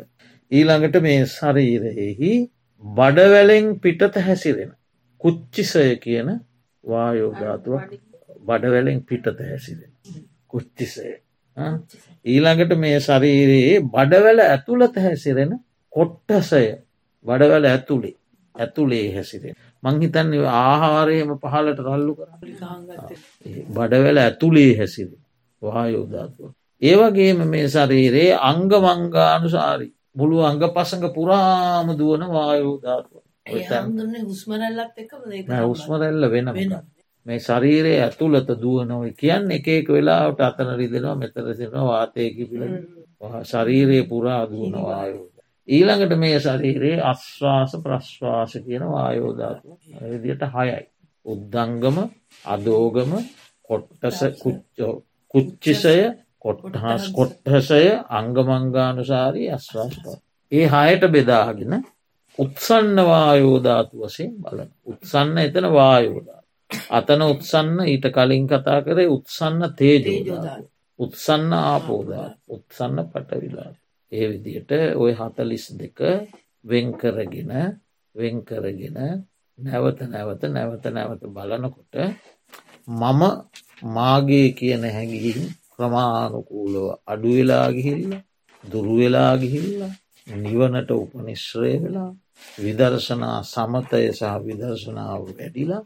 ඊළඟට 0.50 0.96
මේ 1.00 1.24
ශරීරයෙහි 1.28 2.32
බඩවැලෙන් 2.82 3.66
පිටත 3.80 4.16
හැසිරෙන. 4.20 4.70
කුච්චිසය 5.20 5.88
කියන 5.98 6.28
වායෝධාතුවක් 6.84 7.90
බඩවැලෙන් 8.42 9.02
පිටත 9.04 9.42
හැසිරෙන. 9.42 9.92
කුච්චිසය. 10.46 11.10
ඊළඟට 12.26 12.78
මේ 12.78 12.96
ශරීරයේ 13.00 13.76
බඩවැල 13.88 14.40
ඇතුළත 14.42 14.96
හැසිරෙන 14.98 15.52
කොට්ටසය 15.92 16.64
බඩවැල 17.24 17.64
ඇතුළේ 17.66 18.16
ඇතුළේ 18.54 19.06
හැසිරෙන. 19.14 19.54
මංහිතන්න 19.82 20.32
ආහාරයම 20.46 21.30
පහලට 21.36 21.78
රල්ලු 21.80 22.12
කර. 22.14 22.28
බඩවැල 23.70 24.18
ඇතුළේ 24.18 24.72
හැසිරෙන 24.76 25.20
වායෝධාතුව. 25.62 26.50
ඒවගේම 26.82 27.42
මේ 27.46 27.66
ශරීරයේ 27.68 28.38
අංග 28.40 28.62
මංගානුසාරි 28.68 29.88
මුළු 30.12 30.38
අංග 30.42 30.62
පසඟ 30.68 31.06
පුරාම 31.10 31.88
දුවන 31.94 32.22
වායෝධාතුව. 32.28 33.22
උස්මරැල්ල 35.66 36.30
වෙන 36.30 36.48
මේ 37.26 37.38
ශරීරයේ 37.40 38.00
ඇතුළත 38.00 38.48
දුවනොයි 38.56 39.12
කියන්න 39.14 39.50
එකක 39.50 39.88
වෙලාවට 39.88 40.40
අතන 40.40 40.70
රිදෙනවා 40.76 41.16
මෙතරසිෙනවා 41.16 41.88
වාතයකි 41.88 42.44
පිළ 42.46 42.64
ශරීරයේ 43.44 44.04
පුරා 44.04 44.42
දුවන 44.46 44.74
වායෝ. 44.80 45.31
ඊළඟට 45.68 46.16
මේ 46.16 46.38
ශරීරයේ 46.40 47.02
අශ්වාස 47.02 47.72
ප්‍රශ්වාස 47.78 48.52
කියන 48.64 48.84
වායෝධාතු 48.86 49.78
විදියට 50.02 50.44
හයයි. 50.54 50.82
උද්දංගම 51.26 51.96
අදෝගම 52.44 53.12
කොට්ටස 53.68 54.20
කුච්චෝ 54.38 54.92
කුච්චිසය 55.34 55.96
කොට්හස් 56.38 57.04
කොට්හසය 57.10 57.82
අංගමංගානුසාරී 58.10 59.50
අශ්වාස්ප. 59.50 60.04
ඒ 60.52 60.66
හයට 60.68 61.04
බෙදාගෙන 61.08 61.74
උත්සන්න 62.38 62.96
වායෝධාතු 63.04 63.94
වසයෙන් 64.00 64.32
බලන. 64.42 64.70
උත්සන්න 64.86 65.38
එතන 65.38 65.66
වායෝධා. 65.70 66.40
අතන 66.90 67.22
උත්සන්න 67.24 67.76
ඊට 67.84 68.06
කලින් 68.10 68.46
කතා 68.48 68.80
කරේ 68.82 69.08
උත්සන්න 69.08 69.62
තේජෝධා. 69.74 70.58
උත්සන්න 70.98 71.52
ආපෝධා 71.54 72.28
උත්සන්න 72.48 72.98
පටවිලා. 73.06 73.70
ඒ 74.12 74.26
විදියට 74.28 74.70
ඔය 74.96 75.12
හතලිස් 75.14 75.64
දෙක 75.74 75.98
වෙන්කරගෙන 76.64 77.52
වෙන්කරගෙන 78.14 78.98
නැවත 79.58 79.98
නැවත 80.04 80.42
නැවත 80.48 80.84
නැවත 80.88 81.22
බලනකොට 81.28 81.94
මම 82.88 83.22
මාගේ 83.88 84.48
කියන 84.52 84.84
හැඟින් 84.86 85.40
ක්‍රමානුකූලව 85.72 86.86
අඩුවෙලා 87.06 87.68
ගිහිල්ල 87.70 88.12
දුරුවෙලා 88.64 89.32
ගිහිල්ල 89.36 89.80
නිවනට 90.26 90.90
උපනිශ්‍රය 90.92 91.72
වෙලා 91.78 92.10
විදර්ශනා 92.58 93.38
සමතය 93.44 94.02
සහ 94.10 94.34
විදර්ශනාව 94.40 95.22
වැඩිලා 95.28 95.82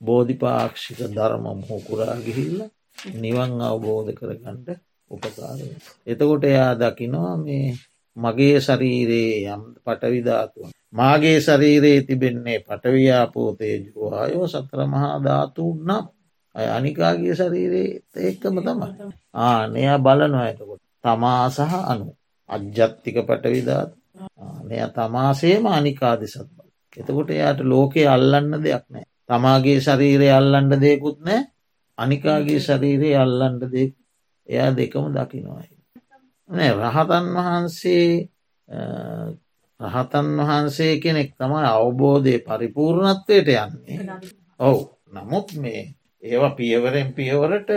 බෝධිපාක්ෂික 0.00 1.00
ධර්ම 1.08 1.46
මුහකුරා 1.60 2.16
ගිහිල්ල 2.20 2.58
නිවන් 3.16 3.52
අවබෝධ 3.62 4.10
කරගන්නට 4.14 4.68
උපකාරය. 5.10 5.66
එතකොට 6.06 6.44
එයා 6.44 6.72
දකිනවා 6.76 7.36
මේ 7.38 7.68
මගේ 8.16 8.56
ශරීරයේ 8.58 9.34
යම් 9.46 9.62
පටවිධාතුව. 9.76 10.68
මාගේ 10.92 11.38
ශරීරයේ 11.40 12.02
තිබෙන්නේ 12.02 12.58
පටවියාපෝතේ 12.60 13.74
ජෝහයෝ 13.86 14.46
සත්‍ර 14.46 14.80
මහා 14.86 15.16
ධාතුූ 15.20 15.72
නම් 15.78 16.04
අය 16.54 16.66
අනිකාගේ 16.68 17.34
ශරීරයේ 17.34 17.90
ඒක්කම 18.18 18.56
තම 18.58 18.80
ආනයා 19.40 19.98
බලනවා 19.98 20.42
ඇතකොට 20.42 20.82
තමා 21.02 21.44
සහ 21.48 21.74
අනු 21.84 22.06
අජ්ජත්තික 22.48 23.16
පටවිධාතු 23.20 23.96
මෙය 24.62 24.80
තමාසේම 24.90 25.64
අනිකාදිසත් 25.68 26.48
බල. 26.48 26.68
එතකොට 26.96 27.30
එයාට 27.30 27.60
ලෝකයේ 27.62 28.08
අල්ලන්න 28.08 28.52
දෙයක් 28.58 28.84
නෑ. 28.88 29.06
තමාගේ 29.28 29.78
ශරීරය 29.80 30.28
අල්ලන්ඩ 30.30 30.74
දෙකුත් 30.78 31.18
නෑ 31.20 31.40
අනිකාගේ 31.98 32.60
ශරීරයේ 32.60 33.16
අල්ලන්ඩ 33.16 33.62
දෙක් 33.68 33.92
එයා 34.48 34.70
දෙකම 34.72 35.06
දකිනවායි. 35.12 35.76
රහතන් 36.74 37.26
වහන්සේ 37.36 38.28
රහතන් 39.80 40.28
වහන්සේ 40.40 40.92
කෙනෙක් 40.98 41.30
තමයි 41.34 41.64
අවබෝධය 41.68 42.34
පරිපූර්ණත්වයට 42.40 43.48
යන්නේ. 43.56 43.98
ඔවු 44.60 44.82
නමුත් 45.10 45.48
මේ 45.56 45.82
ඒවා 46.22 46.50
පියවරෙන් 46.52 47.12
පියවරට 47.14 47.70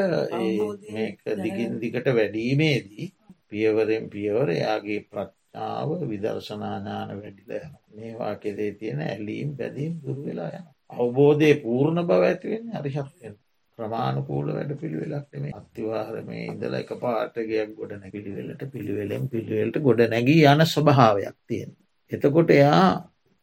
දිගින් 1.38 1.80
දිකට 1.82 2.08
වැඩීමේදී 2.10 3.08
පියවරෙන් 3.50 4.10
පියවර 4.10 4.50
එයාගේ 4.52 5.00
ප්‍රඥාව 5.06 5.90
විදර්ශනාඥාන 6.10 7.10
වැඩිල 7.16 7.52
යන 7.58 7.74
මේවා 7.96 8.36
කෙරේ 8.38 8.72
තියෙන 8.74 9.02
ඇලීම් 9.02 9.56
බැදීම් 9.58 9.94
දුරවෙලා 10.04 10.52
යන 10.52 10.66
අවබෝධය 10.96 11.52
පූර්ණ 11.62 12.04
බව 12.04 12.22
ඇතිවෙන් 12.24 12.76
අරිහත්වෙන් 12.76 13.36
ප්‍රමාණකූල 13.82 14.50
වැඩ 14.52 14.74
පිළිවෙලක්ටම 14.78 15.46
අත්තිවාරම 15.52 16.34
ඉදල 16.38 16.76
එක 16.76 16.92
පාටගයක් 17.00 17.72
ගොඩන 17.76 18.04
පිළිවෙලට 18.10 18.66
පිළිවෙලෙන් 18.70 19.30
පිළිවෙලට 19.30 19.80
ගොඩ 19.82 20.04
නැගී 20.08 20.44
යන 20.48 20.66
ස්වභාවයක් 20.66 21.38
තියෙන. 21.48 21.72
එතකොට 22.12 22.52
එයා 22.52 22.86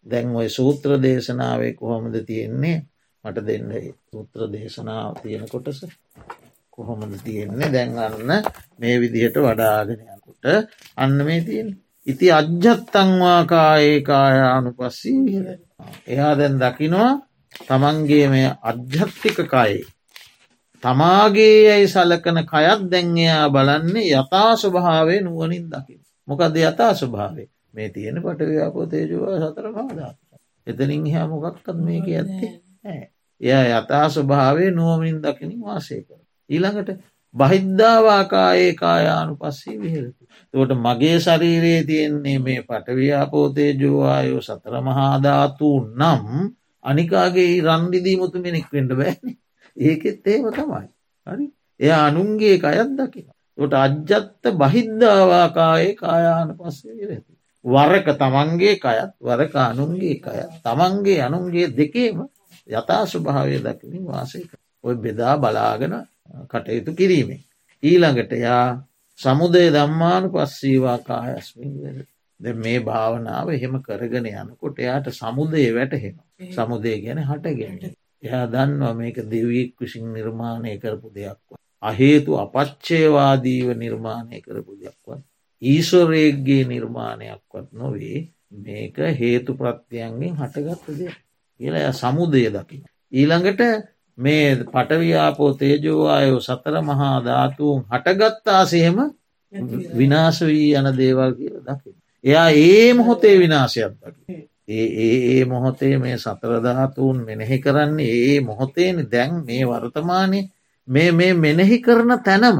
දැන් 0.07 0.37
ඔය 0.37 0.49
සූත්‍ර 0.51 0.97
දේශනාවේ 0.99 1.73
කොහොමද 1.75 2.17
තියෙන්නේ? 2.25 2.79
මට 3.25 3.47
දෙන්න 3.47 3.73
සූත්‍ර 4.11 4.47
දේශනාව 4.53 5.21
තියෙන 5.23 5.45
කොටස 5.49 5.85
කොහොමද 6.73 7.19
තියෙන්නේ? 7.25 7.69
දැන් 7.71 7.99
අන්න 7.99 8.33
මේ 8.79 8.97
විදිහට 8.99 9.37
වඩාගෙනයකොට 9.41 10.45
අන්න 10.97 11.19
මේ 11.25 11.41
තියෙන් 11.43 11.71
ඉති 12.07 12.27
අජ්ජත්තංවාකාඒ 12.33 13.97
කායානු 14.03 14.71
පස්සී 14.73 15.41
එයා 16.07 16.33
දැන් 16.39 16.57
දකිනවා 16.59 17.13
තමන්ගේ 17.61 18.27
මේ 18.29 18.49
අධ්‍යත්තික 18.63 19.39
කයි 19.47 19.79
තමාගේ 20.83 21.57
යැයි 21.63 21.89
සලකන 21.89 22.39
කයත් 22.45 22.81
දැන්යා 22.89 23.45
බලන්නේ 23.51 24.09
යථා 24.13 24.53
ස්වභාවේ 24.57 25.21
නුවනින් 25.21 25.67
දකිින්. 25.67 26.01
මොකද 26.29 26.57
යථා 26.59 26.95
ස්වභාවේ 26.95 27.49
මේ 27.75 27.89
තියෙන 27.89 28.19
පටව්‍යාපෝ 28.19 28.87
තේජුව 28.87 29.25
සතර 29.43 29.67
පාදා. 29.73 30.13
එතනින් 30.67 31.07
හා 31.09 31.27
මොකක්කත් 31.27 31.79
මේක 31.81 32.07
ඇත්තේ 32.11 32.53
එය 33.41 33.69
යථා 33.73 34.07
ස්වභාවේ 34.09 34.71
නුවමින් 34.71 35.19
දකිනින් 35.19 35.61
වාසය 35.61 36.03
කර. 36.03 36.21
ඊළඟට 36.51 36.91
බහිද්ධාවාකායේ 37.35 38.75
කායානු 38.75 39.37
පස්සේ 39.37 39.77
විහෙරති. 39.77 40.25
තෝට 40.55 40.73
මගේ 40.77 41.17
ශරීරයේ 41.21 41.83
තියෙන්නේ 41.85 42.39
මේ 42.39 42.61
පටව්‍යාපෝතේජෝවායෝ 42.63 44.41
සතර 44.41 44.75
මහාධාතු 44.83 45.71
නම් 45.93 46.25
අනිකාගේ 46.85 47.53
රන්දිදීමුතු 47.63 48.39
මෙනෙක් 48.39 48.67
වෙන්ඩ 48.73 48.93
බෑනේ 48.95 49.37
ඒකෙත් 49.79 50.27
ඒම 50.27 50.47
තමයි. 50.51 50.87
හරි? 51.27 51.47
එය 51.81 51.91
අනුන්ගේ 51.99 52.57
කයත් 52.59 52.91
දකින 52.93 53.27
ට 53.59 53.75
අජ්ජත්ත 53.75 54.45
බහිද්ධාවාකායේ 54.55 55.95
කායාන 55.95 56.51
පස්සේ 56.55 56.95
විරති 57.01 57.33
වරක 57.65 58.07
තමන්ගේ 58.15 58.75
කයත් 58.77 59.13
වරක 59.21 59.55
අනුන්ගේ 59.63 60.17
කයත් 60.17 60.51
තමන්ගේ 60.61 61.21
අනුන්ගේ 61.21 61.67
දෙකේම 61.71 62.19
යථා 62.69 63.03
ස්වභාවය 63.05 63.59
දකිනින් 63.61 64.05
වාසයක 64.05 64.51
ඔය 64.85 64.95
බෙදා 64.97 65.35
බලාගෙන 65.37 65.95
කටයුතු 66.47 66.93
කිරීමේ 66.93 67.41
ඊළඟට 67.83 68.33
යා 68.39 68.67
සමුදය 69.19 69.65
දම්මානු 69.69 70.29
පස්සීවා 70.31 70.99
කායස්මින් 71.01 71.75
වෙන 71.77 71.99
ද 72.41 72.55
මේ 72.57 72.81
භාවනාව 72.81 73.47
එහෙම 73.51 73.75
කරගෙන 73.81 74.27
යනකොට 74.33 74.77
එයාට 74.79 75.07
සමුදය 75.13 75.65
වැටහෙන 75.73 76.17
සමුදය 76.51 76.93
ගැන 77.01 77.21
හටගෙන 77.21 77.95
එයා 78.23 78.47
දන්නවා 78.47 78.95
මේක 78.95 79.17
දෙවියෙක් 79.27 79.73
විසින් 79.81 80.07
නිර්මාණය 80.13 80.73
කරපු 80.79 81.09
දෙයක්ව. 81.11 81.49
අහේතු 81.83 82.31
අපච්චේවාදීව 82.37 83.69
නිර්මාණය 83.77 84.39
කරපු 84.41 84.73
දෙයක්වත්. 84.77 85.21
ඊශ්වරේගේ 85.63 86.65
නිර්මාණයක්වත් 86.65 87.67
නොවේ 87.73 88.19
මේක 88.57 88.97
හේතු 89.15 89.51
ප්‍රත්‍යයන්ගෙන් 89.55 90.35
හටගත්ත 90.37 90.87
දෙ 90.99 91.07
කියලා 91.61 91.93
සමුදය 91.93 92.45
දකින. 92.49 92.83
ඊළඟට 93.13 93.63
මේ 94.19 94.57
පටව්‍යාපෝ 94.67 95.53
තේජෝවායෝ 95.55 96.41
සතර 96.41 96.77
මහා 96.83 97.17
ධාතුූන් 97.25 97.81
හටගත්තාසයම 97.91 98.99
විනාශ 99.95 100.41
වී 100.43 100.71
යන 100.75 100.89
දේවල් 100.97 101.33
කියල 101.35 101.57
දකි. 101.63 101.91
එයා 102.25 102.49
ඒ 102.63 102.95
මොහොතේ 102.95 103.37
විනාශයක් 103.39 103.93
දකි. 104.03 104.37
ඒ 104.69 104.87
ඒ 105.31 105.45
මොහොතේ 105.45 105.95
මේ 105.99 106.17
සතරධාතුූන් 106.19 107.19
මෙනෙහි 107.25 107.59
කරන්නේ 107.59 108.15
ඒ 108.25 108.41
මොහොතේන 108.41 108.99
දැන් 109.13 109.33
මේ 109.47 109.63
වර්තමානය 109.65 110.41
මේ 110.89 111.11
මේ 111.13 111.33
මෙනෙහි 111.37 111.79
කරන 111.79 112.11
තැනම 112.23 112.59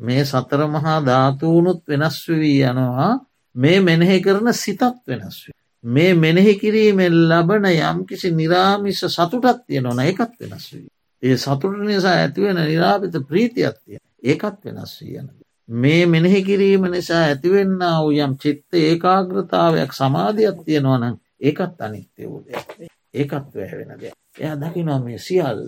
මේ 0.00 0.24
සතර 0.24 0.60
මහා 0.66 0.98
ධාතුූනුත් 1.02 1.80
වෙනස් 1.88 2.18
වී 2.30 2.60
යනවා 2.62 3.12
මේ 3.56 3.80
මෙනෙහි 3.80 4.18
කරන 4.20 4.52
සිතත් 4.54 4.82
වෙනස්. 5.06 5.38
මේ 5.84 6.14
මෙනෙහි 6.14 6.54
කිරීමෙන් 6.56 7.14
ලබන 7.28 7.64
යම්කිසි 7.70 8.30
නිරාමිස 8.32 9.00
සතුටත් 9.08 9.66
තිය 9.66 9.80
නොන 9.80 10.00
එකත් 10.00 10.32
වෙනස් 10.40 10.66
වී. 10.72 10.88
ඒ 11.22 11.36
සතුට 11.36 11.78
නිසා 11.82 12.16
ඇතිවෙන 12.16 12.60
නිරාපිත 12.62 13.14
ප්‍රීතියත්තිය 13.28 13.98
ඒකත් 14.24 14.58
වෙනස් 14.64 14.92
වී 15.00 15.16
යන. 15.16 15.28
මේ 15.68 16.06
මෙනෙහි 16.06 16.42
කිරීම 16.42 16.84
නිසා 16.90 17.22
ඇතිවෙන්න 17.22 17.78
වූ 17.94 18.12
යම් 18.18 18.36
චිත්ත 18.36 18.74
ඒකාග්‍රතාවයක් 18.74 19.92
සමාධයක් 19.92 20.58
තියෙනවනම් 20.64 21.16
ඒකත් 21.40 21.80
අනිත්‍ය 21.80 22.22
වූ 22.24 22.42
දෙයක්. 22.42 22.68
ඒකත් 23.14 23.46
වැැවෙන 23.50 23.92
දෙයක්. 23.96 24.16
එය 24.36 24.52
දකිනවා 24.56 25.00
මේ 25.00 25.18
සියල්ල 25.20 25.62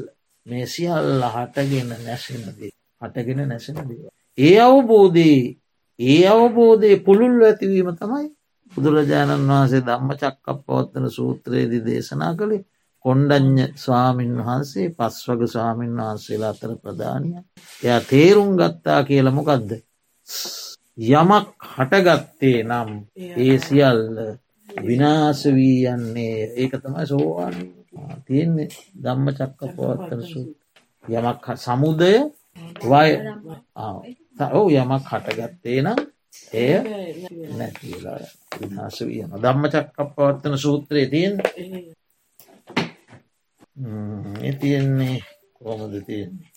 මේ 0.47 0.67
සියල්ල 0.67 1.23
හටගෙන 1.27 1.91
නැසෙනදේ 1.99 2.73
හටගෙන 3.01 3.41
නැසෙන 3.49 3.79
දේව. 3.81 4.11
ඒ 4.39 4.59
අවබෝධී 4.61 5.41
ඒ 5.99 6.23
අවබෝධය 6.29 6.97
පුළුල් 7.01 7.41
ඇතිවීම 7.43 7.91
තමයි 7.95 8.27
බුදුරජාණන් 8.73 9.49
වහන්සේ 9.49 9.83
ධම්ම 9.83 10.11
චක්කප 10.15 10.59
පවත්තන 10.67 11.07
සූත්‍රයේදී 11.11 11.83
දේශනා 11.83 12.33
කළේ 12.35 12.67
කොණ්ඩඥ 13.05 13.65
ස්වාමීන් 13.77 14.35
වහන්සේ 14.39 14.89
පස්වග 14.91 15.41
ස්වාමීන් 15.47 15.95
වහන්සේලා 15.99 16.51
අතර 16.51 16.73
ප්‍රධානය 16.77 17.31
එයා 17.83 18.01
තේරුම් 18.03 18.51
ගත්තා 18.57 19.01
කියලමොකක්ද 19.05 19.71
යමක් 21.13 21.49
හටගත්තේ 21.71 22.59
නම් 22.63 22.91
ඒ 23.41 23.57
සියල්ල 23.61 24.05
විනාස 24.79 25.45
වී 25.47 25.87
යන්නේ. 25.87 26.37
ඒක 26.57 26.73
තමයි 26.77 27.07
සෝවාන් 27.07 27.57
තියෙන්නේ. 28.27 28.69
ධම්ම 28.95 29.27
චක්ක 29.31 29.61
පවත්තන 29.77 30.23
සු 30.25 30.41
යමක් 31.05 31.45
සමුදය 31.57 32.15
වය 32.83 33.11
ඔවු 34.51 34.69
යමක් 34.73 35.07
හටගත්තේ 35.11 35.81
නම් 35.83 36.01
එය 36.55 36.73
නැතිලා 37.59 38.19
විනාශ 38.61 39.01
වියන 39.07 39.31
ධම්ම 39.37 39.65
චක්ක 39.69 39.99
පවත්තන 40.15 40.57
සූත්‍රයේ 40.59 41.09
තියෙන් 41.09 41.35
තියෙන්නේ 44.61 45.19
කොමද 45.57 45.95
තියෙන්නේ? 46.03 46.51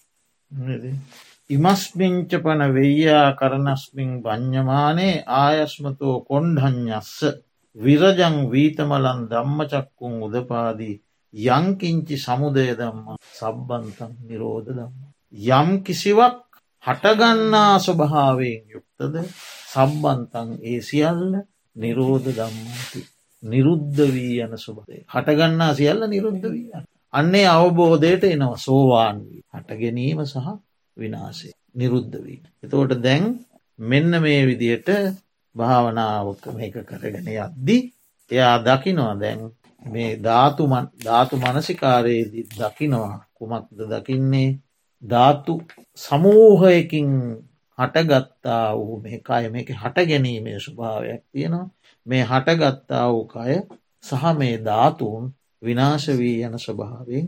ඉමස්මිංච 1.49 2.32
පන 2.43 2.62
වෙయ్యා 2.73 3.28
කරනස්මින් 3.34 4.12
බ්ඥමානේ 4.23 5.15
ආයස්මතෝ 5.36 6.15
කොන්්ඩඥස්ස 6.21 7.17
විරජං 7.77 8.36
වීතමලන් 8.51 9.21
ධම්මචක්කුන් 9.29 10.13
උදපාදී 10.21 10.95
යංකිංචි 11.33 12.17
සමුදය 12.17 12.67
දම්ම 12.75 13.17
සබ්බන්තන් 13.31 14.13
නිරෝධ 14.23 14.69
දම්ම. 14.69 14.93
යම් 15.49 15.69
කිසිවක් 15.83 16.38
හටගන්නා 16.83 17.73
ස්වභාවයෙන් 17.79 18.63
යුක්තද 18.69 19.15
සම්බන්තන් 19.73 20.49
ඒ 20.62 20.79
සියල්ල 20.81 21.33
නිරෝධ 21.75 22.29
දම්මති. 22.31 23.01
නිරුද්ධ 23.43 24.01
වී 24.07 24.41
යන 24.41 24.53
සුභදේ. 24.57 25.01
හටගන්නා 25.07 25.73
සියල්ල 25.73 26.05
නිරුද්ධ 26.07 26.45
වී. 26.45 26.83
අන්නේ 27.13 27.47
අවබෝධයට 27.49 28.23
එනවා 28.25 28.57
සෝවාන් 28.57 29.17
වී 29.25 29.41
හට 29.51 29.79
ගැනීම 29.81 30.21
සහ 30.25 30.47
විනාසේ 30.97 31.53
නිරුද්ධ 31.75 32.17
වී. 32.19 32.41
එතෝට 32.63 32.93
දැන් 33.01 33.25
මෙන්න 33.79 34.21
මේ 34.21 34.41
විදියට 34.45 34.89
භාවනාවක 35.56 36.44
මේක 36.52 36.76
කරගෙන 36.84 37.28
යද්දි 37.30 37.78
එයා 38.32 38.58
දකිනවා 38.62 39.13
දැන් 39.16 39.42
මේ 39.86 40.12
ධාතුමන් 40.20 40.86
ධාතු 41.00 41.36
මනසිකාරයේදී 41.38 42.46
දකිනවා 42.52 43.18
කුමක්ද 43.36 43.80
දකින්නේ? 43.92 44.60
ධාතු 45.04 45.54
සමූහයකින් 45.98 47.10
හටගත්තා 47.78 48.68
වූ 48.78 49.00
මේ 49.02 49.20
කය 49.20 49.44
මේක 49.50 49.70
හට 49.74 49.98
ගැනීමේ 50.04 50.60
ස්වභාවයක් 50.60 51.24
තියෙනවා. 51.32 51.68
මේ 52.06 52.24
හටගත්තා 52.24 53.06
වූ 53.12 53.26
කය 53.28 53.54
සහ 54.04 54.24
මේ 54.38 54.56
ධාතුූන් 54.60 55.26
විනාශ 55.62 56.08
වී 56.13 56.38
යන 56.42 56.56
ස්වභාවෙන් 56.60 57.28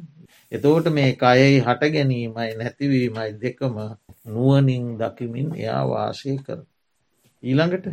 එතෝට 0.52 0.88
මේ 0.90 1.12
කයයි 1.16 1.60
හට 1.60 1.82
ගැනීමයි 1.90 2.52
නැතිවීමයි 2.54 3.32
දෙකම 3.42 3.76
නුවනින් 4.28 4.86
දකිමින් 4.98 5.50
එයා 5.56 5.84
වාසය 5.86 6.38
කර. 6.38 6.60
ඊළඟට 7.44 7.86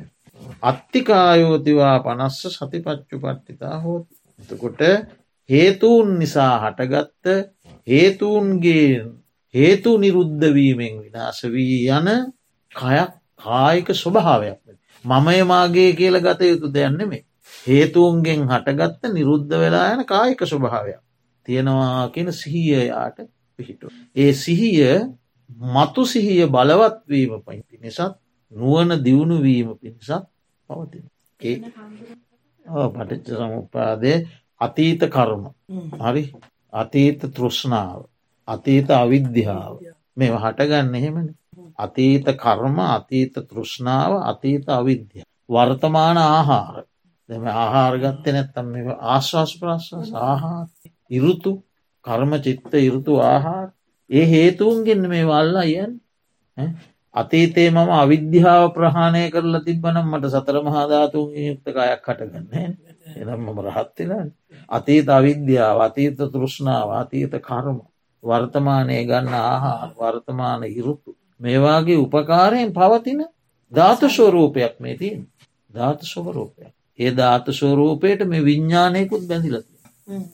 අත්තිකායෝතිවා 0.62 1.96
පනස්ස 2.00 2.54
සතිපච්චු 2.54 3.16
පට්ටිතා 3.18 3.76
හෝත්. 3.78 4.06
එතකොට 4.38 4.80
හේතුූන් 5.48 6.18
නිසා 6.18 6.54
හටගත්ත 6.60 7.26
හේතුූන්ගේ 7.86 8.86
හේතු 9.54 9.90
නිරුද්ධවීමෙන් 9.98 10.94
විනාශ 11.02 11.42
වී 11.48 11.78
යන 11.90 12.08
කයක් 12.72 13.12
කායික 13.40 13.88
ස්වභාවයක් 13.94 14.58
මමය 15.04 15.38
මාගේ 15.44 15.90
කියල 15.92 16.16
ගත 16.20 16.40
යුතු 16.44 16.68
දෙයන්නෙමේ 16.70 17.22
හේතුවන්ගෙන් 17.66 18.46
හටගත්ත 18.46 19.02
නිරුද්ධ 19.10 19.54
වෙලා 19.56 19.88
යන 19.94 20.04
කායික 20.06 20.40
ස්වභාවයක් 20.44 21.00
තියෙනවා 21.46 22.08
කියෙන 22.08 22.32
සිහියයාට 22.32 23.18
පිහිටු. 23.58 23.86
ඒ 24.16 24.32
සිහිය 24.34 25.08
මතු 25.68 26.02
සිහිය 26.06 26.46
බලවත්වීම 26.48 27.32
පයිති 27.40 27.76
නිසත් 27.78 28.00
නුවන 28.52 28.90
දියුණුවීම 29.00 29.68
පිණිසත් 29.76 30.24
පවතින. 30.70 31.04
ඒ 31.40 31.56
පටිච්ච 32.90 33.28
සමුපාදය 33.38 34.12
අතීත 34.60 35.02
කර්ම. 35.08 35.44
හරි? 36.00 36.24
අතීත 36.72 37.20
තෘෂ්ණාව 37.28 38.00
අතීත 38.48 38.88
අවිද්‍යාව. 38.92 39.74
මෙ 40.16 40.26
හටගන්න 40.34 40.94
එහෙමන. 40.94 41.28
අතීත 41.76 42.26
කර්ම 42.36 42.78
අතීත 42.78 43.34
තෘෂ්ණාව 43.42 44.12
අතීත 44.22 44.68
අවිද්‍ය 44.68 45.22
වර්තමාන 45.48 46.18
ආහාර. 46.18 46.84
දෙම 47.28 47.44
ආහාරගත්ත 47.46 48.24
නැත්තම් 48.28 48.66
මේ 48.66 48.96
ආශ්වාස් 49.06 49.52
ප්‍රශ්වාස 49.58 50.10
ආහාර 50.22 50.66
ඉරුතු 51.10 51.52
කර්ම 52.04 52.32
චිත්ත 52.40 52.72
ඉරුතු 52.80 53.12
ආහාර. 53.24 53.68
ඒ 54.10 54.24
හේතුවන්ගෙන්න්න 54.26 55.08
මේ 55.08 55.24
වල්ලා 55.24 55.66
යන් 55.76 55.92
අතීතේ 57.14 57.68
මම 57.70 57.90
අවිද්‍යාව 57.92 58.64
ප්‍රහාණය 58.70 59.24
කරලා 59.30 59.62
තිබ්බනම් 59.62 60.06
මට 60.08 60.24
සතර 60.28 60.56
මහාධාතුන් 60.62 61.28
යුක්තකයක් 61.40 61.76
කටගන්න 62.00 62.76
එනම් 63.16 63.40
මම 63.42 63.58
රහත්තිලා 63.66 64.24
අතීත 64.70 65.08
අවිද්‍යාව 65.10 65.78
අතීත 65.80 66.16
තෘෂ්ණාව 66.26 66.88
අතීත 66.96 67.34
කර්ම 67.40 67.78
වර්තමානය 68.22 68.96
ගන්න 69.04 69.34
ආහා 69.36 69.92
වර්තමාන 69.94 70.62
ඉරුතු 70.70 71.10
මේවාගේ 71.40 71.98
උපකාරයෙන් 71.98 72.70
පවතින 72.72 73.20
ධාතු 73.72 74.06
ස්වරූපයක් 74.08 74.74
මේ 74.78 74.96
තින් 74.96 75.20
ධාතු 75.74 76.04
ස්වරූපයක්. 76.06 76.72
ඒ 76.98 77.10
ධාතු 77.12 77.52
ස්වරූපයට 77.52 78.20
මේ 78.24 78.42
විඤ්ඥානයකුත් 78.42 79.24
බැඳිලති 79.24 79.74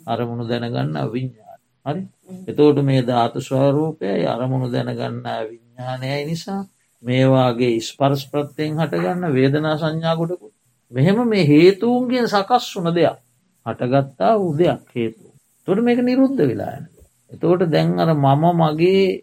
අරමුණු 0.06 0.44
දැනගන්න 0.44 0.96
විඤ්ඥාන 1.08 1.60
හරි? 1.86 2.02
එතෝට 2.46 2.78
මේ 2.82 3.02
ධාතු 3.02 3.38
ස්වරූපය 3.40 4.06
අරමුණු 4.26 4.68
දැනගන්නා 4.68 5.40
විඤ්ඥානයයි 5.78 6.26
නිසා 6.26 6.66
මේවාගේ 7.02 7.80
ස්පර්ස් 7.80 8.22
ප්‍රත්තියෙන් 8.26 8.76
හටගන්න 8.76 9.32
වේදනා 9.32 9.76
සංඥාකොටකු 9.76 10.52
මෙහෙම 10.92 11.18
මේ 11.24 11.46
හේතුවන්ගේ 11.46 12.26
සකස් 12.26 12.66
වුන 12.74 12.94
දෙයක්. 12.94 13.18
හටගත්තා 13.66 14.34
උදයක් 14.38 14.82
හේතු 14.94 15.26
තොට 15.68 15.80
මේක 15.80 16.00
නිරුද්ධ 16.00 16.42
වෙලායන 16.42 16.84
එතෝට 17.32 17.62
දැන් 17.66 17.94
අර 17.96 18.10
මම 18.14 18.44
මගේ 18.60 19.22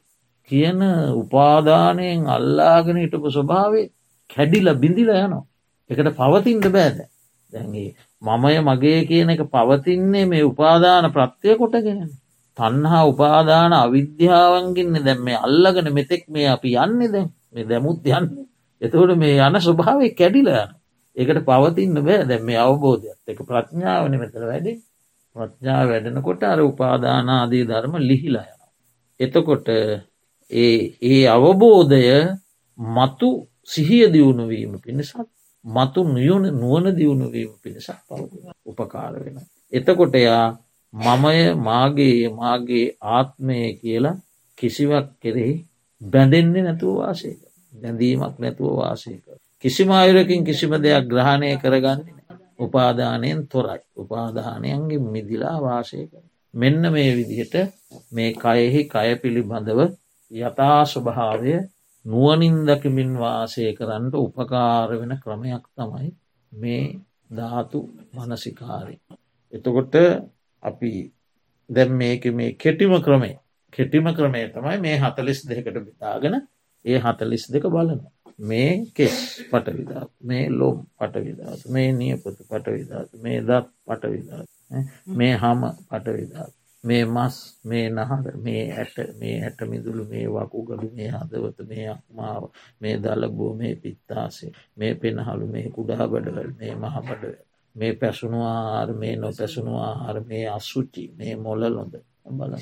කියන 0.50 0.80
උපාදානයෙන් 1.14 2.28
අල්ලාගෙන 2.28 2.98
හිටපු 2.98 3.28
ස්වභාවේ 3.30 3.92
කැඩිල 4.30 4.68
බිඳිල 4.76 5.10
යනවා. 5.12 5.44
එකට 5.90 6.10
පවතින්ට 6.14 6.68
බෑද 6.70 6.98
දැන්ගේ 7.54 7.90
මමය 8.22 8.56
මගේ 8.62 9.00
කියන 9.06 9.30
එක 9.30 9.44
පවතින්නේ 9.48 10.26
මේ 10.26 10.44
උපාදාන 10.44 11.12
ප්‍රත්‍යය 11.12 11.58
කොටගෙන. 11.58 12.10
තන්හා 12.58 13.04
උපාදාන 13.06 13.74
අවිද්‍යාවන්ගින්න 13.76 14.96
දැම් 15.02 15.20
මේ 15.22 15.38
අල්ලගෙන 15.38 15.88
මෙතෙක් 15.94 16.24
මේ 16.30 16.48
අපි 16.48 16.76
යන්නේ 16.78 17.10
දැන්. 17.10 17.30
මේ 17.50 17.66
දැමුත් 17.66 18.08
යන්න. 18.10 18.28
එතකොට 18.82 19.14
මේ 19.18 19.38
යන 19.40 19.56
ස්වභාවය 19.60 20.08
කැඩිල 20.14 20.50
යන 20.54 20.72
ඒකට 21.16 21.42
පවතින්න 21.44 21.96
බෑ. 22.00 22.26
දැම් 22.26 22.44
මේ 22.44 22.60
අවබෝධයක් 22.60 23.20
එක 23.28 23.40
ප්‍රඥාවන 23.44 24.18
මෙතර 24.18 24.44
වැඩේ. 24.44 24.82
ප්‍රඥා 25.36 25.82
වැඩෙනකොට 25.86 26.44
අර 26.46 26.60
උපාදානාදී 26.64 27.64
ධර්ම 27.66 27.96
ලිහිලා 28.02 28.48
යන. 28.48 28.62
එතකොට 29.20 29.68
ඒ 30.52 30.76
ඒ 31.04 31.24
අවබෝධය 31.28 32.04
මතු 32.80 33.30
සිහිය 33.66 34.06
දියුණුවීම 34.08 34.74
පිණිසත් 34.80 35.16
මතු 35.66 36.00
නියුණ 36.08 36.46
නුවන 36.54 36.86
දියුණුවීම 36.94 37.52
පිණිසක් 37.62 38.00
පවතින 38.08 38.52
උපකාර 38.66 39.14
වෙන. 39.16 39.38
එතකොට 39.74 40.16
යා 40.18 40.46
මමය 40.96 41.40
මාගේ 41.60 42.30
මාගේ 42.32 42.86
ආත්මය 43.10 43.58
කියලා 43.76 44.22
කිසිවක් 44.58 45.08
කෙරෙහි 45.22 45.56
බැඳෙන්නේ 46.02 46.64
නැතුව 46.64 46.94
වාසයක 46.98 47.40
බැඳීමක් 47.74 48.36
නැතුව 48.36 48.72
වාසයක. 48.76 49.26
කිසිම 49.60 49.90
අයුරකින් 49.92 50.42
කිසිම 50.44 50.72
දෙයක් 50.76 51.06
ග්‍රහණය 51.06 51.50
කරගන්නේ 51.56 52.16
උපාදානයෙන් 52.60 53.40
තොරයි. 53.46 53.84
උපාදානයන්ගේ 53.96 55.06
මිදිලා 55.06 55.58
වාසය 55.60 56.00
කර. 56.04 56.24
මෙන්න 56.54 56.84
මේ 56.90 57.12
විදිහට 57.14 57.56
මේ 58.12 58.32
කයෙහි 58.36 58.82
කය 58.86 59.10
පිළිබඳව 59.16 59.80
යථා 60.32 60.82
ස්වභාවය 60.86 61.54
නුවනින්දකිමින් 62.06 63.12
වාසය 63.16 63.64
කරන්නට 63.74 64.16
උපකාර 64.18 64.90
වෙන 64.92 65.14
ක්‍රමයක් 65.18 65.66
තමයි 65.76 66.10
මේ 66.52 66.84
ධාතු 67.30 67.80
මනසිකාරය. 68.16 68.96
එතකොට 69.54 69.96
අපි 70.66 70.92
දැම් 71.70 71.92
මේක 71.94 72.24
මේ 72.34 72.52
කෙටිම 72.56 72.94
ක්‍රමේ 73.02 73.36
කෙටිම 73.74 74.08
ක්‍රමේ 74.14 74.46
තමයි 74.50 74.78
මේ 74.80 74.98
හතලිස් 74.98 75.40
දෙකට 75.46 75.78
බිතාගෙන 75.82 76.36
ඒ 76.86 77.00
හතලිස් 77.00 77.44
දෙක 77.50 77.66
බලන. 77.68 78.02
මේ 78.40 78.86
කෙස් 78.94 79.16
පටවිධාත් 79.50 80.12
මේ 80.22 80.50
ලොම් 80.52 80.78
පටවිධාත් 80.98 81.62
මේ 81.68 81.90
නියපොතු 81.94 82.44
පටවිධාත් 82.44 83.10
මේ 83.16 83.40
දත් 83.42 83.68
පටවිධාත් 83.88 84.50
මේ 85.10 85.34
හම 85.36 85.62
පටවිධාත් 85.90 86.54
මේ 86.84 87.06
මස් 87.06 87.36
මේ 87.64 87.86
නහර 87.90 88.36
මේ 88.38 88.64
ඇට 88.74 88.98
මේ 89.16 89.36
ඇට 89.42 89.60
මිදුළු 89.64 90.04
මේ 90.06 90.26
වකුගඩු 90.28 90.88
මේ 90.92 91.10
හදවත 91.10 91.60
මේ 91.64 91.86
අක්මාව 91.90 92.44
මේ 92.82 92.96
දලබෝ 92.98 93.54
මේ 93.54 93.74
පිත්තාසේ 93.78 94.52
මේ 94.78 94.94
පෙනහළු 94.96 95.48
මේ 95.48 95.68
කුඩා 95.70 96.08
බඩවල් 96.08 96.52
මේ 96.60 96.74
මහබඩවල් 96.76 97.45
මේ 97.76 97.94
පැසුණු 97.94 98.40
ආහාර 98.46 98.90
මේ 98.94 99.16
නො 99.16 99.28
පැසුණු 99.32 99.74
ආහාර 99.80 100.18
මේ 100.24 100.46
අස්සුචි 100.50 101.04
මේ 101.18 101.36
මොල 101.38 101.62
ලොඳ. 101.70 101.96
බල 102.32 102.54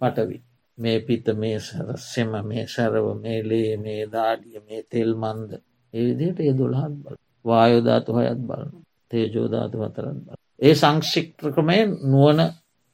පටවි. 0.00 0.36
මේ 0.78 0.98
පිත 1.00 1.26
මේ 1.36 1.58
සැර 1.60 1.88
සෙම 2.04 2.32
මේ 2.44 2.66
සැරව 2.66 3.06
මේ 3.16 3.40
ලේ 3.44 3.76
මේ 3.78 4.02
දාඩිය 4.08 4.60
මේ 4.60 4.82
තෙල් 4.84 5.10
මන්ද. 5.16 5.50
ඒදිට 5.94 6.38
ඒ 6.40 6.52
දොළහත් 6.54 6.94
බල 6.98 7.16
වායෝධාතු 7.44 8.10
හයත් 8.14 8.40
බලන 8.42 8.70
තේජෝධාතු 9.10 9.76
හතරත් 9.80 10.18
බල 10.20 10.38
ඒ 10.60 10.74
සංක්ෂික්්‍රකමය 10.74 11.78
නුවන 12.04 12.40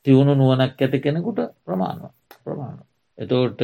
තිවුණු 0.07 0.35
නුවනක් 0.35 0.79
ඇති 0.79 0.99
කෙනෙකුට 1.01 1.40
ප්‍රමාණව 1.64 2.05
ප්‍රමාණ 2.45 2.79
එතෝට 3.19 3.61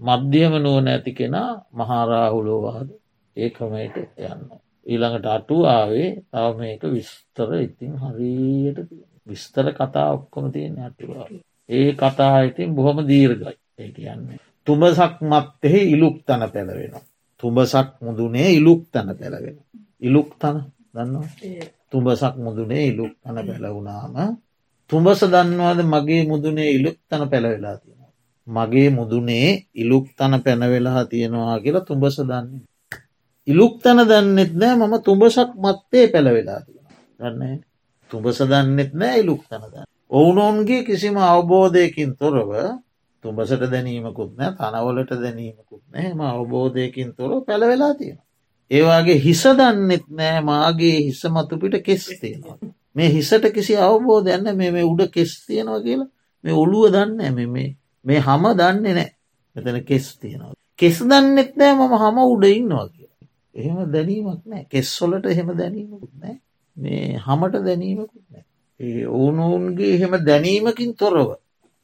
මධ්‍යම 0.00 0.54
නුවන 0.58 0.88
ඇති 0.88 1.12
කෙනා 1.12 1.50
මහාරාහුලෝවාද 1.72 2.88
ඒ 3.36 3.50
ක්‍රමයට 3.50 3.96
යන්න. 4.22 4.42
ඊළඟට 4.88 5.26
අටුවාවේ 5.28 6.08
තව 6.26 6.46
මේක 6.58 6.82
විස්තර 6.86 7.50
ඉතින් 7.58 7.92
හරියට 7.96 8.78
විස්තර 9.26 9.66
කතා 9.72 10.08
ඔක්කොම 10.12 10.44
තියෙන 10.52 10.78
අටුවා. 10.80 11.26
ඒ 11.68 11.90
කතා 11.94 12.36
ඉතින් 12.42 12.74
බොහොම 12.74 12.98
දීර්ගයි 13.08 13.54
ඒ 13.78 13.90
කියන්නේ. 13.90 14.38
තුඹසක් 14.66 15.14
මත්තෙහි 15.22 15.80
ඉලුක් 15.88 16.16
තන 16.26 16.42
පැළවෙනවා. 16.46 17.04
තුඹසක් 17.42 17.88
මුදුනේ 18.00 18.48
ඉලුක් 18.52 18.80
තන 18.92 19.08
පැළවෙන. 19.14 19.56
ඉලුක් 20.00 20.28
තන 20.36 20.56
දන්නවා 20.94 21.28
තුඹසක් 21.90 22.34
මුදුනේ 22.36 22.84
ඉලුක් 22.86 23.12
තන 23.22 23.36
පැළවුනාම 23.46 24.14
තුඹස 24.90 25.20
දන්නවාද 25.24 25.80
මගේ 25.84 26.22
මුදුනේ 26.26 26.70
ඉලුක් 26.70 26.98
තන 27.08 27.22
පැළවෙලා 27.28 27.76
තියෙනවා. 27.76 28.12
මගේ 28.46 28.88
මුදුනේ 28.90 29.48
ඉලුක් 29.74 30.06
තන 30.16 30.32
පැනවෙලා 30.40 31.02
තියෙනවා 31.04 31.60
කියලා 31.60 31.84
තුඹස 31.84 32.16
දන්නේ. 32.20 32.62
ඉලුක් 33.48 33.74
තන 33.82 33.98
දන්නෙත් 34.04 34.52
නෑ 34.54 34.74
මම 34.76 34.94
තුඹසක් 35.02 35.50
මත්තේ 35.56 36.06
පැළවෙලා 36.12 36.60
තියෙන. 36.60 36.86
ගන්න 37.18 37.60
තුඹස 38.10 38.38
දන්නෙත් 38.44 38.92
නෑ 38.94 39.20
ඉලුක් 39.20 39.42
තනද. 39.44 39.74
ඔවුනොන්ගේ 40.10 40.84
කිසිම 40.84 41.16
අවබෝධයකින් 41.24 42.10
තොරව 42.16 42.50
තුඹසට 43.24 43.62
දැනීමකුත් 43.64 44.32
නෑ 44.36 44.52
තනවලට 44.54 45.12
දැනීමකුත් 45.22 45.82
නෑම 45.88 46.20
අවබෝධයකින් 46.22 47.14
තොර 47.16 47.30
පැළවෙලා 47.46 47.94
තියෙන. 47.94 48.18
ඒවාගේ 48.70 49.18
හිස 49.18 49.42
දන්නෙත් 49.54 50.04
නෑ 50.10 50.40
මාගේ 50.42 50.96
හිස 51.00 51.22
මතුපිට 51.26 51.80
කෙස් 51.82 52.04
තියෙනවා. 52.20 52.58
මේ 52.94 53.10
හිසට 53.10 53.44
කිසි 53.54 53.76
අවබෝධයන්න 53.78 54.56
මේ 54.56 54.70
මේ 54.70 54.84
උඩ 54.84 55.08
කෙස් 55.10 55.32
තියෙනවා 55.46 55.80
කියලා 55.80 56.10
මේ 56.44 56.54
ඔළුව 56.54 56.92
දන්න 56.92 57.34
මේ 57.34 57.68
මේ 58.04 58.20
හම 58.20 58.44
දන්නේ 58.58 58.94
නෑ 58.94 59.10
මෙතන 59.56 59.84
කෙස් 59.84 60.06
තියෙනවා. 60.18 60.54
කෙස් 60.78 60.96
දන්නෙත් 61.02 61.52
නෑ 61.56 61.74
මම 61.74 61.94
හම 61.96 62.18
උඩ 62.26 62.44
ඉන්නවා 62.52 62.88
කියලා. 62.88 63.17
එහෙම 63.58 63.78
දැනීමක් 63.92 64.42
නෑ 64.44 64.64
කෙස්සොලට 64.72 65.26
එහෙම 65.26 65.50
දැනීමකුත් 65.60 66.12
නෑ 66.16 66.36
මේ 66.76 67.18
හමට 67.18 67.64
දැනීමකුත් 67.66 68.24
නෑ. 68.26 68.44
ඒ 68.80 69.04
ඕනෝන්ගේ 69.18 69.94
එහෙම 69.96 70.14
දැනීමකින් 70.24 70.92
තොරව 70.96 71.28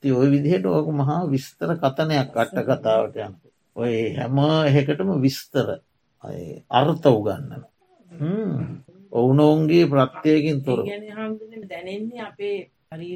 ති 0.03 0.13
ඔය 0.13 0.29
විදිහට 0.31 0.67
ඕක 0.69 0.89
මහා 0.93 1.21
විස්තර 1.27 1.71
කතනයක් 1.77 2.37
අට්ට 2.37 2.63
කතාවට 2.69 3.17
යන. 3.19 3.35
ඔය 3.77 3.95
හැම 4.17 4.39
එහෙකටම 4.69 5.11
විස්තර 5.21 5.69
අර්ථ 6.71 7.07
උගන්නන. 7.09 7.63
ඔවුනොවුන්ගේ 9.13 9.85
ප්‍රත්්‍යයකින් 9.87 10.59
තොර 10.65 10.81
දැනෙන්නේ 11.65 12.21
අපේ 12.23 12.59
හරි 12.91 13.09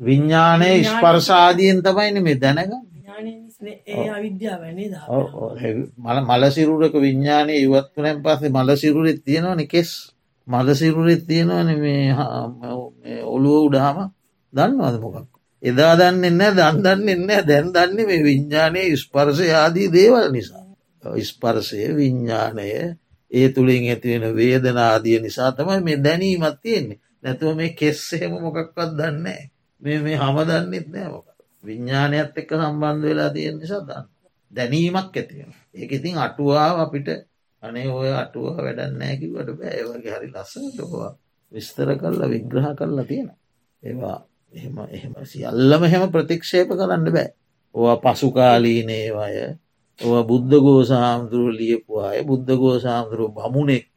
විඤ්ඥානය 0.00 0.84
ස්පර්ශාදීන් 0.84 1.82
තමයින 1.82 2.22
මේ 2.22 2.36
දැනග 2.36 2.72
අවිද්‍යාවන්නේ 4.08 4.88
මල 5.98 6.18
මලසිරුරක 6.22 6.94
විඤ්ඥානය 6.96 7.54
ඉවත්වනැන් 7.58 8.18
පස්සේ 8.22 8.50
මලසිරුරෙත් 8.50 9.20
තියෙනවන 9.24 9.66
කෙස්. 9.66 9.90
මලසිරුරෙත් 10.48 11.22
තියෙනවන 11.26 11.68
මේ 11.78 12.14
ඔළුව 13.26 13.60
උඩාම 13.68 13.98
දන්නවද 14.52 14.96
මොකක් 15.00 15.34
එදා 15.62 15.94
දන්න 15.96 16.24
එන්න 16.24 16.42
දන් 16.50 16.82
දන්න 16.82 17.08
එන්න 17.08 17.46
දැන් 17.46 17.72
දන්නේ 17.72 18.06
මේ 18.06 18.22
විඤ්ඥානය 18.22 18.82
ස්පර්ශය 18.96 19.48
ආදී 19.52 19.88
දේවල් 19.88 20.28
නිසා. 20.32 20.66
ස්පර්ශය 21.22 21.80
විඤ්ඥානය 21.96 22.68
ඒ 23.30 23.48
තුළින් 23.48 23.88
ඇතිවෙන 23.88 24.36
වේදනාදිය 24.36 25.18
නිසා 25.20 25.50
තමයි 25.52 25.80
මේ 25.80 25.98
දැනීමත් 25.98 26.58
තියෙන්නේ. 26.62 27.00
නැතුව 27.22 27.56
මේ 27.56 27.72
කෙස්සෙම 27.72 28.32
මොකක්වත් 28.36 28.90
දන්නේ 28.92 29.42
මේ 29.84 29.98
මේ 30.00 30.16
හම 30.16 30.36
දන්නෙත් 30.42 30.86
නෑ 30.88 31.08
මොක 31.08 31.26
විඤ්ඥානයත් 31.64 32.34
එක්ක 32.34 32.50
සම්බන්ධ 32.52 33.04
වෙලා 33.04 33.30
තියෙන 33.30 33.56
නිසා 33.58 33.82
දන්න. 33.82 34.06
දැනීමක් 34.50 34.96
ඇතිවෙන 35.12 35.52
ඒක 35.74 35.90
ඉතින් 35.92 36.16
අටුවාව 36.18 36.76
අපිට 36.80 37.08
අනේ 37.62 37.88
ඔය 37.90 38.10
අටුව 38.14 38.46
වැඩන්නෑකිවට 38.56 39.50
බෑවගේ 39.54 40.14
හරි 40.14 40.28
ලස්සනටවා 40.30 41.10
විස්තර 41.52 41.88
කරලා 41.94 42.28
විග්‍රහ 42.28 42.68
කරලා 42.74 43.04
තියෙන 43.04 43.28
ඒවා 43.82 44.18
එහෙම 44.52 44.76
එහෙම 44.88 45.14
සියල්ලම 45.24 45.82
හෙම 45.84 46.04
ප්‍රතික්ෂේප 46.10 46.68
කරන්න 46.70 47.06
බෑ. 47.08 47.28
ඕ 47.74 47.94
පසුකාලීනේවය 47.98 49.46
ඔ 50.00 50.22
බුද්ධ 50.22 50.54
ගෝසාමුදුරුව 50.58 51.50
ලියපු 51.52 51.92
අය 52.00 52.18
බුද්ධ 52.22 52.52
ගෝසාමුදුරුව 52.54 53.30
බමුණෙක්ක 53.32 53.96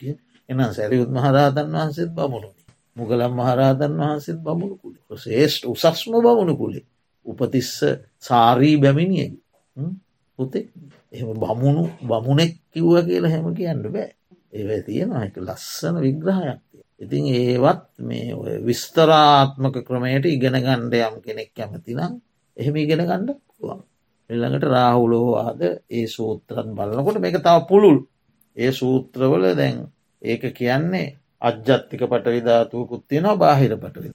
එනම් 0.50 0.70
සැරියුත් 0.72 1.10
මහරාතන් 1.10 1.68
වහන්සේත් 1.70 2.12
බමුණුනි 2.12 2.57
මුගලම් 2.98 3.34
මහරාතන් 3.34 3.94
වහන්සේත් 4.00 4.40
බමුණු 4.40 4.76
කුලි. 4.78 5.00
ශේෂ්ට 5.18 5.64
උසස්ම 5.66 6.12
බමුණු 6.18 6.54
කුලේ. 6.56 6.86
උපතිස්ස 7.26 7.72
සාරී 8.20 8.76
බැමිණිය 8.78 9.30
පුතේ. 10.40 10.66
එම 11.12 11.28
බමුණු 11.36 11.84
බමුණෙක් 12.02 12.54
කිව්ව 12.72 12.96
කියලා 13.04 13.32
හැම 13.32 13.48
කියන්න 13.54 13.84
බෑ. 13.88 14.10
ඒව 14.54 14.70
තියෙනවා. 14.84 15.26
එක 15.26 15.36
ලස්සන 15.40 15.96
විග්‍රහයක් 16.00 16.62
ඉතින් 17.00 17.26
ඒවත් 17.32 17.84
මේ 18.00 18.34
විස්තරාත්මක 18.62 19.76
ක්‍රමයට 19.86 20.26
ඉගෙන 20.28 20.58
ගණ්ඩ 20.58 20.94
යම් 21.00 21.16
කෙනෙක් 21.22 21.50
කැමතිනම් 21.54 22.14
එහෙම 22.58 22.76
ඉගෙන 22.76 23.02
ගණ්ඩ 23.02 23.38
පුළුවන්. 23.50 23.82
එල්ළඟට 24.30 24.66
රාහුලෝවාද 24.66 25.62
ඒ 25.90 26.06
සූත්‍රත් 26.08 26.70
බලනකොට 26.70 27.20
මේක 27.20 27.38
තව 27.38 27.58
පුළුල්. 27.70 27.98
ඒ 28.58 28.72
සූත්‍රවල 28.72 29.46
දැන් 29.54 29.78
ඒක 30.22 30.44
කියන්නේ 30.52 31.08
අජ්ජත්තික 31.42 32.02
පටවිධාතුවකුත් 32.04 33.04
තියෙනවා 33.08 33.38
බාහිර 33.38 33.74
පටවි. 33.76 34.10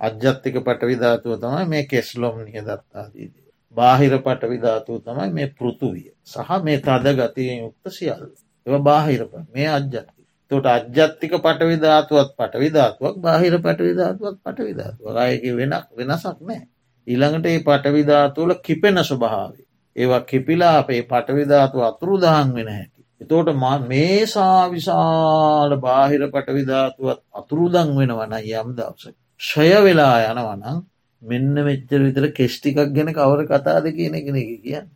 අජ්ජත්තික 0.00 0.56
පටවිධාතුව 0.60 1.32
තමයි 1.38 1.64
මේ 1.66 1.84
කෙස්ලොම් 1.84 2.36
නිය 2.40 2.60
දත්තාදීද. 2.60 3.34
බාහිර 3.76 4.14
පටවිධාතුව 4.20 4.96
තමයි 5.02 5.30
මේ 5.32 5.48
පෘතුවිය 5.52 6.10
සහ 6.24 6.50
මේ 6.62 6.78
තද 6.80 7.06
ගතිය 7.14 7.50
යුක්ත 7.56 7.84
සියල් 7.90 8.22
එව 8.66 8.74
බාහිරප 8.80 9.32
මේ 9.50 9.68
අජ්ජත්ති 9.70 10.22
තොට 10.50 10.66
අජ්ජත්තික 10.68 11.32
පටවිධාතුවත් 11.38 12.30
පටවිධාතුවක් 12.36 13.16
බාහිර 13.18 13.54
පටවිධාතුවත් 13.58 14.36
පටවිධාතුව 14.40 15.16
අයක 15.18 15.44
වෙන 15.52 15.74
වෙනසක් 15.92 16.38
නෑ 16.42 16.62
ඊළඟට 17.06 17.46
ඒ 17.46 17.60
පටවිධාතුවල 17.60 18.52
කිපෙන 18.60 18.98
ස්වභාවේ. 19.00 19.66
ඒවා 19.96 20.20
කිපිලා 20.22 20.74
අපේ 20.78 21.02
පටවිධාතු 21.04 21.82
අතුරු 21.82 22.14
දහන් 22.16 22.48
වෙන 22.54 22.68
හැකි. 22.68 22.93
එතෝට 23.20 23.50
මේසා 23.84 24.70
විශාල 24.70 25.70
බාහිර 25.78 26.22
පටවිධාතුවත් 26.28 27.20
අතුරුදං 27.32 27.88
වෙනවන 27.92 28.34
යම් 28.34 28.68
දවස. 28.74 29.14
ෂය 29.40 29.70
වෙලා 29.82 30.16
යනවනම් 30.24 30.82
මෙන්න 31.22 31.54
මෙච්චර 31.60 32.00
විතර 32.00 32.26
කෙෂ්ටිකක් 32.32 32.78
ගැන 32.90 33.10
කවර 33.12 33.40
කතාද 33.46 33.86
කියන 33.90 34.14
කෙන 34.18 34.36
එක 34.36 34.50
කියන්න. 34.60 34.86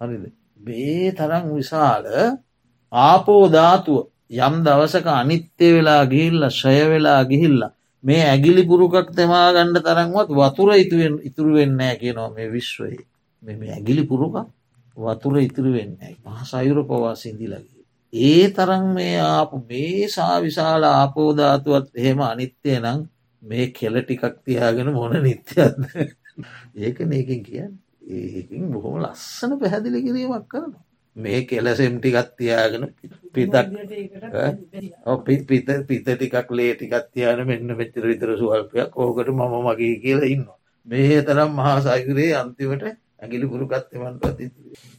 හරිද? 0.00 0.24
බේ 0.58 1.12
තරං 1.12 1.44
විශාල 1.52 2.04
ආපෝධාතුව 2.92 4.06
යම් 4.38 4.54
දවසක 4.64 5.06
අනිත්‍ය 5.14 5.68
වෙලා 5.72 6.02
ගිහිල්ල 6.06 6.50
ෂය 6.50 6.78
වෙලා 6.86 7.22
ගිහිල්ලා 7.24 7.72
මේ 8.04 8.22
ඇගිලි 8.24 8.62
පුරුකක් 8.64 9.08
තෙමා 9.12 9.48
ගණ්ඩ 9.52 9.82
තරන්වත් 9.82 10.28
වතුර 10.32 10.70
ඉතුවෙන් 10.74 11.14
ඉතුරු 11.22 11.50
වෙන්නෑ 11.54 11.96
කියනවා 11.96 12.30
මේ 12.30 12.48
විශ්වයේ. 12.48 13.06
මෙ 13.42 13.66
ඇගිලි 13.68 14.04
පුරුක 14.04 14.34
වතුර 14.98 15.34
ඉතුරු 15.38 15.70
වෙන්න 15.72 15.92
මහ 16.24 16.40
සයුර 16.44 16.78
පවා 16.84 17.14
සිින්දිලගේ. 17.14 17.84
ඒ 18.12 18.44
තරන් 18.50 18.84
මේ 18.94 19.16
ආපු 19.26 19.56
මේ 19.64 20.08
සාවිශාල 20.08 20.82
ආපෝධාතුවත් 20.86 21.86
එහෙම 21.94 22.20
අනිත්‍යය 22.22 22.78
නම් 22.78 23.00
මේ 23.42 23.66
කෙල 23.70 23.94
ටිකක් 23.98 24.34
තියාගෙන 24.44 24.92
මොන 24.92 25.14
නිත්‍යයක්ද? 25.20 25.80
ඒක 26.76 26.98
මේකින් 27.04 27.40
කියන්න. 27.42 27.72
ඒකින් 28.10 28.62
බොහොම 28.72 28.94
ලස්සන 29.02 29.52
පැහැදිලි 29.60 29.98
කිරීමක් 30.02 30.46
කරනවා. 30.48 30.84
මේ 31.16 31.40
කෙලසෙම් 31.44 31.94
ටිකත් 31.98 32.30
තියාගෙන 32.36 32.84
පිතක් 33.34 33.54
පිත් 35.26 35.42
පිත 35.46 35.68
පිත 35.88 36.04
ටිකක් 36.06 36.50
ලේ 36.50 36.72
ටිකත් 36.74 37.06
තියාන 37.12 37.40
මෙන්න 37.46 37.76
මෙච්චර 37.76 38.04
විතර 38.04 38.30
සුවල්පයක් 38.36 38.96
ඕකට 38.96 39.28
මම 39.30 39.54
මගේ 39.66 39.94
කියලා 39.98 40.28
ඉන්න 40.28 40.46
මේ 40.86 41.18
තරම් 41.22 41.50
මහා 41.52 41.76
සයුරේ 41.82 42.32
අන්තිමට 42.34 42.84
ඇගිලි 43.20 43.46
පුරුකත්තමන්ට 43.46 44.40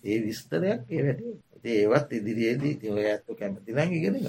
ඒ 0.03 0.23
විස්තරයක් 0.23 0.82
ඒ 0.89 1.03
වැට 1.05 1.21
ඒවත් 1.67 2.13
ඉදිරියේදී 2.13 2.75
තිය 2.75 3.05
ඇත්තු 3.05 3.36
කැමතිනම් 3.36 3.91
ඉගෙන 3.91 4.19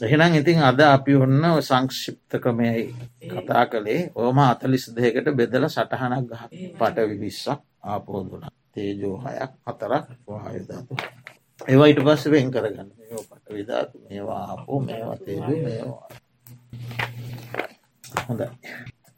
එහෙනම් 0.00 0.34
ඉතින් 0.34 0.62
අද 0.62 0.80
අපි 0.80 1.16
ඔන්න 1.16 1.60
සංක්ෂිප්ත 1.60 2.38
ක්‍රමයයි 2.38 2.94
කතා 3.32 3.66
කළේ 3.66 4.12
ඕම 4.16 4.40
අතලිස් 4.40 4.92
දෙකට 4.92 5.34
බෙදල 5.34 5.68
සටහනක් 5.68 6.30
ගහ 6.30 6.42
පටවි 6.78 7.18
විස්සක් 7.18 7.60
ආපෝදුන 7.84 8.44
තේජෝ 8.72 9.18
හයක් 9.18 9.52
හතරක් 9.66 10.04
වායධාතු 10.26 10.96
ඒවයිට 11.60 12.00
පස්ස 12.00 12.26
වෙන් 12.26 12.50
කරගන්න. 12.50 12.90
පට 13.20 13.50
විධාතු 13.50 14.00
මේවා 14.00 14.44
ආපෝ 14.44 14.80
මේවා 14.80 15.18
තේජු 15.18 15.56
මේවා 15.58 16.08
හොඳයි 18.28 18.46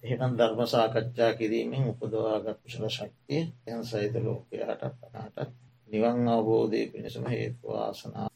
එහෙනම් 0.03 0.33
ධර්ම 0.39 0.61
සාකච්ඡා 0.67 1.33
කිරීමෙන් 1.35 1.89
උපදවාගත් 1.89 2.61
ශල 2.69 2.87
ශක්තිය 2.89 3.43
යන් 3.69 3.83
සහිත 3.85 4.15
ලෝකයාට 4.21 4.83
පනාටත් 4.99 5.53
නිවන් 5.89 6.29
අවබෝධය 6.29 6.83
පිණිසම 6.89 7.27
හේතුවාසනා 7.27 8.29